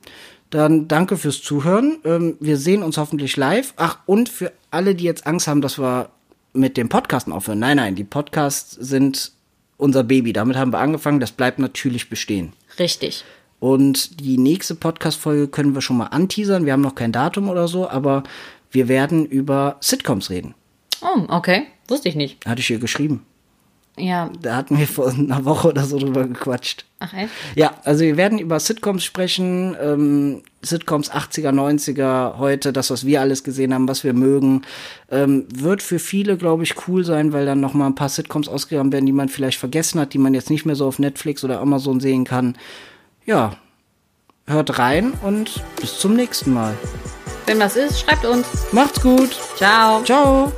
Dann 0.50 0.88
danke 0.88 1.18
fürs 1.18 1.42
Zuhören. 1.42 1.98
Ähm, 2.06 2.38
wir 2.40 2.58
sehen 2.58 2.84
uns 2.84 2.98
hoffentlich 2.98 3.38
live. 3.38 3.74
Ach, 3.78 4.00
und 4.06 4.30
für 4.30 4.52
alle, 4.72 4.96
die 4.96 5.04
jetzt 5.04 5.28
Angst 5.28 5.48
haben, 5.48 5.62
dass 5.62 5.78
wir 5.78 6.10
mit 6.54 6.78
dem 6.78 6.90
Podcasten 6.90 7.34
aufhören. 7.34 7.60
Nein, 7.60 7.78
nein, 7.78 7.96
die 7.96 8.04
Podcasts 8.04 8.72
sind 8.72 9.32
unser 9.78 10.04
Baby. 10.04 10.34
Damit 10.34 10.58
haben 10.58 10.74
wir 10.74 10.80
angefangen. 10.80 11.20
Das 11.20 11.32
bleibt 11.32 11.60
natürlich 11.60 12.10
bestehen. 12.10 12.54
Richtig. 12.80 13.24
Und 13.60 14.22
die 14.22 14.38
nächste 14.38 14.74
Podcast-Folge 14.74 15.50
können 15.50 15.76
wir 15.76 15.82
schon 15.82 15.98
mal 15.98 16.08
anteasern. 16.08 16.66
Wir 16.66 16.74
haben 16.74 16.82
noch 16.82 16.96
kein 16.96 17.12
Datum 17.12 17.50
oder 17.50 17.68
so, 17.68 17.90
aber 17.90 18.24
wir 18.72 18.88
werden 18.88 19.26
über 19.26 19.78
Sitcoms 19.82 20.30
reden. 20.30 20.56
Oh, 21.02 21.26
okay. 21.28 21.68
Wusste 21.88 22.10
ich 22.10 22.16
nicht. 22.16 22.46
Hatte 22.46 22.62
ich 22.62 22.68
hier 22.68 22.80
geschrieben. 22.80 23.26
Ja. 24.00 24.30
Da 24.42 24.56
hatten 24.56 24.78
wir 24.78 24.88
vor 24.88 25.10
einer 25.10 25.46
Woche 25.46 25.70
oder 25.70 25.84
so 25.84 26.00
drüber 26.00 26.26
gequatscht. 26.26 26.86
Ach, 27.00 27.14
echt? 27.14 27.30
Ja, 27.56 27.74
also 27.84 28.04
wir 28.04 28.18
werden 28.18 28.40
über 28.40 28.60
Sitcoms 28.60 29.04
sprechen, 29.04 29.76
ähm, 29.82 30.42
Sitcoms 30.62 31.12
80er, 31.12 31.52
90er, 31.52 32.38
heute, 32.38 32.74
das, 32.74 32.90
was 32.90 33.06
wir 33.06 33.22
alles 33.22 33.44
gesehen 33.44 33.74
haben, 33.74 33.88
was 33.88 34.04
wir 34.04 34.14
mögen. 34.14 34.64
Ähm, 35.10 35.46
wird 35.54 35.82
für 35.82 36.00
viele, 36.00 36.38
glaube 36.38 36.64
ich, 36.64 36.88
cool 36.88 37.04
sein, 37.06 37.32
weil 37.34 37.46
dann 37.46 37.60
noch 37.60 37.74
mal 37.74 37.88
ein 37.88 37.96
paar 37.96 38.10
Sitcoms 38.10 38.48
ausgegraben 38.48 38.92
werden, 38.92 39.06
die 39.06 39.12
man 39.12 39.30
vielleicht 39.30 39.60
vergessen 39.60 40.00
hat, 40.00 40.14
die 40.14 40.18
man 40.18 40.34
jetzt 40.34 40.50
nicht 40.50 40.66
mehr 40.66 40.76
so 40.76 40.88
auf 40.88 41.00
Netflix 41.00 41.44
oder 41.44 41.60
Amazon 41.60 42.00
sehen 42.00 42.26
kann. 42.26 42.58
Ja, 43.26 43.54
hört 44.48 44.80
rein 44.80 45.14
und 45.24 45.64
bis 45.80 46.00
zum 46.00 46.16
nächsten 46.16 46.54
Mal. 46.54 46.76
Wenn 47.46 47.60
was 47.60 47.76
ist, 47.76 48.02
schreibt 48.02 48.26
uns. 48.26 48.46
Macht's 48.72 49.02
gut. 49.02 49.32
Ciao. 49.56 50.04
Ciao. 50.04 50.52